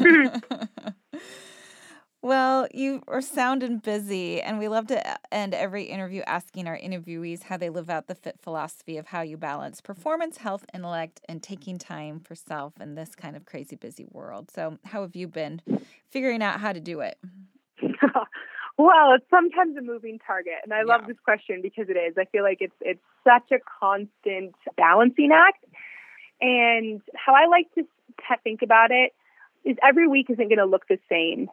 well, 2.28 2.68
you 2.74 3.02
are 3.08 3.22
sounding 3.22 3.78
busy, 3.78 4.42
and 4.42 4.60
we 4.60 4.68
love 4.68 4.88
to 4.88 5.34
end 5.34 5.54
every 5.54 5.84
interview 5.84 6.22
asking 6.28 6.68
our 6.68 6.78
interviewees 6.78 7.44
how 7.44 7.56
they 7.56 7.70
live 7.70 7.90
out 7.90 8.08
the 8.08 8.16
fit 8.16 8.38
philosophy 8.42 8.98
of 8.98 9.08
how 9.08 9.22
you 9.22 9.38
balance 9.38 9.80
performance, 9.80 10.38
health, 10.38 10.66
intellect, 10.74 11.22
and 11.30 11.42
taking 11.42 11.78
time 11.78 12.20
for 12.20 12.36
self 12.36 12.74
in 12.82 12.96
this 12.96 13.16
kind 13.16 13.38
of 13.38 13.46
crazy 13.46 13.78
busy 13.78 14.06
world. 14.12 14.52
So, 14.52 14.78
how 14.84 15.02
have 15.04 15.16
you 15.16 15.28
been 15.28 15.62
figuring 16.10 16.44
out 16.44 16.60
how 16.60 16.74
to 16.74 16.82
do 16.82 17.00
it? 17.00 17.18
well, 18.78 19.14
it's 19.14 19.30
sometimes 19.30 19.78
a 19.78 19.82
moving 19.82 20.20
target, 20.20 20.56
and 20.64 20.74
I 20.74 20.84
love 20.84 21.02
Yeah. 21.04 21.08
this 21.08 21.18
question 21.24 21.62
because 21.62 21.88
it 21.88 21.98
is. 21.98 22.16
I 22.18 22.26
feel 22.26 22.44
like 22.44 22.58
it's 22.60 22.76
it's 22.82 23.00
such 23.24 23.52
a 23.52 23.60
constant 23.80 24.54
balancing 24.76 25.32
act. 25.34 25.64
And 26.42 27.02
how 27.16 27.34
I 27.34 27.48
like 27.48 27.74
to 27.76 27.84
to 27.84 28.36
think 28.44 28.62
about 28.64 28.92
it 28.92 29.14
is 29.64 29.78
every 29.82 30.08
week 30.08 30.30
isn't 30.30 30.50
going 30.50 30.58
to 30.58 30.66
look 30.66 30.88
the 30.88 31.00
same. 31.10 31.50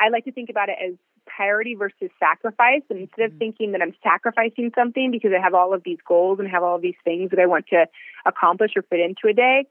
I 0.00 0.08
like 0.10 0.24
to 0.24 0.32
think 0.32 0.50
about 0.50 0.68
it 0.68 0.76
as 0.84 0.94
priority 1.26 1.74
versus 1.74 2.10
sacrifice. 2.18 2.82
And 2.90 3.00
instead 3.00 3.26
of 3.26 3.30
mm-hmm. 3.32 3.38
thinking 3.38 3.72
that 3.72 3.82
I'm 3.82 3.94
sacrificing 4.02 4.72
something 4.74 5.10
because 5.10 5.32
I 5.36 5.42
have 5.42 5.54
all 5.54 5.74
of 5.74 5.82
these 5.84 5.98
goals 6.06 6.38
and 6.38 6.48
have 6.48 6.62
all 6.62 6.76
of 6.76 6.82
these 6.82 6.96
things 7.04 7.30
that 7.30 7.38
I 7.38 7.46
want 7.46 7.66
to 7.68 7.86
accomplish 8.26 8.72
or 8.76 8.82
fit 8.82 9.00
into 9.00 9.28
a 9.28 9.32
day, 9.32 9.66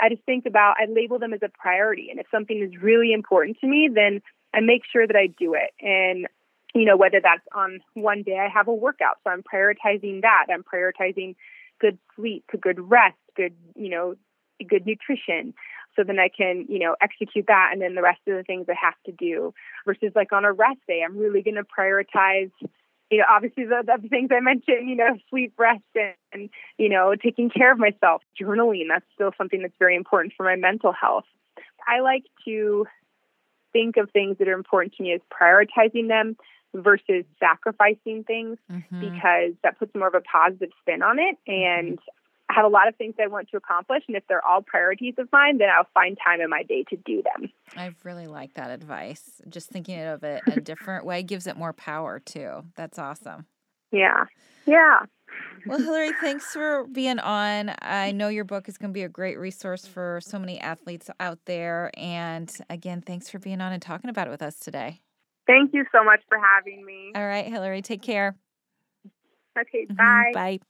I 0.00 0.08
just 0.08 0.22
think 0.24 0.46
about, 0.46 0.76
I 0.80 0.90
label 0.90 1.18
them 1.18 1.32
as 1.32 1.40
a 1.42 1.48
priority. 1.48 2.08
And 2.10 2.18
if 2.18 2.26
something 2.30 2.60
is 2.60 2.82
really 2.82 3.12
important 3.12 3.58
to 3.60 3.66
me, 3.66 3.88
then 3.92 4.20
I 4.52 4.60
make 4.60 4.82
sure 4.90 5.06
that 5.06 5.16
I 5.16 5.28
do 5.28 5.54
it. 5.54 5.70
And, 5.80 6.26
you 6.74 6.84
know, 6.84 6.96
whether 6.96 7.20
that's 7.22 7.46
on 7.54 7.80
one 7.94 8.22
day 8.22 8.38
I 8.38 8.48
have 8.48 8.68
a 8.68 8.74
workout, 8.74 9.18
so 9.22 9.30
I'm 9.30 9.42
prioritizing 9.42 10.22
that. 10.22 10.46
I'm 10.52 10.64
prioritizing 10.64 11.36
good 11.80 11.98
sleep, 12.16 12.44
good 12.60 12.80
rest, 12.80 13.16
good, 13.36 13.54
you 13.76 13.90
know, 13.90 14.14
good 14.68 14.86
nutrition. 14.86 15.54
So 15.96 16.04
then 16.04 16.18
I 16.18 16.28
can, 16.28 16.66
you 16.68 16.78
know, 16.78 16.96
execute 17.00 17.46
that 17.48 17.70
and 17.72 17.82
then 17.82 17.94
the 17.94 18.02
rest 18.02 18.20
of 18.26 18.36
the 18.36 18.42
things 18.42 18.66
I 18.68 18.74
have 18.80 18.94
to 19.06 19.12
do. 19.12 19.54
Versus 19.86 20.12
like 20.14 20.32
on 20.32 20.44
a 20.44 20.52
rest 20.52 20.80
day, 20.86 21.02
I'm 21.04 21.18
really 21.18 21.42
going 21.42 21.56
to 21.56 21.64
prioritize, 21.64 22.50
you 23.10 23.18
know, 23.18 23.24
obviously 23.30 23.64
the, 23.64 23.82
the 23.84 24.08
things 24.08 24.30
I 24.32 24.40
mentioned, 24.40 24.88
you 24.88 24.96
know, 24.96 25.18
sleep, 25.28 25.52
rest, 25.58 25.82
and, 25.94 26.14
and, 26.32 26.50
you 26.78 26.88
know, 26.88 27.14
taking 27.14 27.50
care 27.50 27.72
of 27.72 27.78
myself. 27.78 28.22
Journaling, 28.40 28.88
that's 28.88 29.04
still 29.14 29.32
something 29.36 29.62
that's 29.62 29.74
very 29.78 29.96
important 29.96 30.34
for 30.36 30.44
my 30.44 30.56
mental 30.56 30.92
health. 30.92 31.26
I 31.86 32.00
like 32.00 32.24
to 32.46 32.86
think 33.72 33.96
of 33.96 34.10
things 34.10 34.38
that 34.38 34.48
are 34.48 34.52
important 34.52 34.94
to 34.94 35.02
me 35.02 35.12
as 35.12 35.20
prioritizing 35.30 36.08
them 36.08 36.36
versus 36.74 37.24
sacrificing 37.38 38.24
things 38.24 38.58
Mhm. 38.70 39.00
because 39.00 39.52
that 39.62 39.78
puts 39.78 39.94
more 39.94 40.08
of 40.08 40.14
a 40.14 40.20
positive 40.22 40.70
spin 40.80 41.02
on 41.02 41.18
it. 41.18 41.36
And 41.46 41.98
I 41.98 42.21
have 42.54 42.64
a 42.64 42.68
lot 42.68 42.88
of 42.88 42.96
things 42.96 43.14
I 43.22 43.26
want 43.26 43.48
to 43.50 43.56
accomplish. 43.56 44.02
And 44.08 44.16
if 44.16 44.22
they're 44.28 44.44
all 44.46 44.62
priorities 44.62 45.14
of 45.18 45.28
mine, 45.32 45.58
then 45.58 45.68
I'll 45.68 45.88
find 45.94 46.16
time 46.24 46.40
in 46.40 46.50
my 46.50 46.62
day 46.62 46.84
to 46.90 46.96
do 46.96 47.22
them. 47.22 47.50
I 47.76 47.92
really 48.04 48.26
like 48.26 48.54
that 48.54 48.70
advice. 48.70 49.40
Just 49.48 49.70
thinking 49.70 50.00
of 50.00 50.22
it 50.24 50.42
a 50.46 50.60
different 50.60 51.04
way 51.04 51.22
gives 51.22 51.46
it 51.46 51.56
more 51.56 51.72
power, 51.72 52.18
too. 52.18 52.64
That's 52.76 52.98
awesome. 52.98 53.46
Yeah. 53.90 54.24
Yeah. 54.66 55.00
Well, 55.66 55.78
Hillary, 55.78 56.12
thanks 56.20 56.44
for 56.52 56.86
being 56.92 57.18
on. 57.18 57.74
I 57.80 58.12
know 58.12 58.28
your 58.28 58.44
book 58.44 58.68
is 58.68 58.76
going 58.76 58.90
to 58.90 58.94
be 58.94 59.04
a 59.04 59.08
great 59.08 59.38
resource 59.38 59.86
for 59.86 60.20
so 60.22 60.38
many 60.38 60.60
athletes 60.60 61.08
out 61.20 61.38
there. 61.46 61.90
And 61.96 62.54
again, 62.68 63.00
thanks 63.00 63.28
for 63.28 63.38
being 63.38 63.60
on 63.60 63.72
and 63.72 63.80
talking 63.80 64.10
about 64.10 64.26
it 64.26 64.30
with 64.30 64.42
us 64.42 64.58
today. 64.58 65.00
Thank 65.46 65.72
you 65.72 65.84
so 65.92 66.04
much 66.04 66.20
for 66.28 66.38
having 66.38 66.84
me. 66.84 67.12
All 67.14 67.26
right, 67.26 67.46
Hillary, 67.46 67.82
take 67.82 68.02
care. 68.02 68.36
Okay. 69.58 69.86
Mhm, 69.86 69.96
Bye. 69.96 70.30
Bye. 70.34 70.60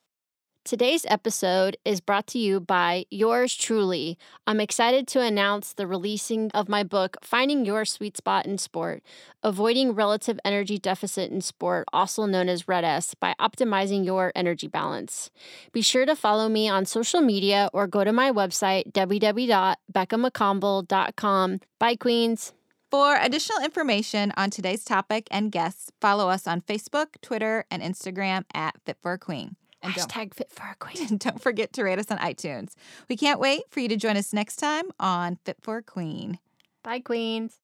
Today's 0.65 1.05
episode 1.09 1.77
is 1.85 2.01
brought 2.01 2.29
to 2.29 2.39
you 2.39 2.61
by 2.61 3.05
yours 3.11 3.57
truly. 3.57 4.17
I'm 4.47 4.61
excited 4.61 5.09
to 5.09 5.21
announce 5.21 5.73
the 5.73 5.89
releasing 5.89 6.53
of 6.53 6.69
my 6.69 6.85
book, 6.85 7.17
Finding 7.21 7.65
Your 7.65 7.85
Sweet 7.85 8.17
Spot 8.17 8.47
in 8.47 8.59
Sport 8.59 9.03
Avoiding 9.43 9.97
Relative 9.97 10.39
Energy 10.45 10.79
Deficit 10.79 11.33
in 11.33 11.41
Sport, 11.41 11.89
also 11.93 12.27
known 12.27 12.49
as 12.49 12.69
Red 12.69 12.85
S, 12.85 13.15
by 13.15 13.35
optimizing 13.41 14.05
your 14.05 14.31
energy 14.37 14.69
balance. 14.69 15.31
Be 15.73 15.83
sure 15.83 16.07
to 16.07 16.15
follow 16.15 16.49
me 16.49 16.69
on 16.69 16.87
social 16.87 17.23
media 17.23 17.69
or 17.73 17.89
go 17.89 18.05
to 18.05 18.13
my 18.13 18.31
website, 18.31 18.93
www.beccamccombel.com. 18.93 21.61
Bye, 21.81 21.97
Queens. 21.97 22.53
For 22.89 23.17
additional 23.17 23.65
information 23.65 24.33
on 24.37 24.51
today's 24.51 24.85
topic 24.85 25.27
and 25.33 25.51
guests, 25.51 25.91
follow 26.01 26.29
us 26.29 26.47
on 26.47 26.61
Facebook, 26.61 27.21
Twitter, 27.21 27.65
and 27.69 27.83
Instagram 27.83 28.45
at 28.55 28.77
Fit 28.85 28.99
for 29.03 29.15
a 29.15 29.19
Queen. 29.19 29.57
And 29.83 29.95
don't, 29.95 30.09
Hashtag 30.09 30.35
fit 30.35 30.51
for 30.51 30.65
a 30.65 30.77
queen. 30.79 31.17
don't 31.19 31.41
forget 31.41 31.73
to 31.75 31.83
rate 31.83 31.99
us 31.99 32.11
on 32.11 32.19
iTunes. 32.19 32.73
We 33.09 33.17
can't 33.17 33.41
wait 33.41 33.63
for 33.71 33.81
you 33.81 33.89
to 33.89 33.97
join 33.97 34.17
us 34.17 34.33
next 34.33 34.57
time 34.57 34.85
on 35.01 35.39
Fit 35.45 35.59
for 35.61 35.79
a 35.79 35.83
Queen. 35.83 36.39
Bye, 36.83 37.01
Queens. 37.01 37.59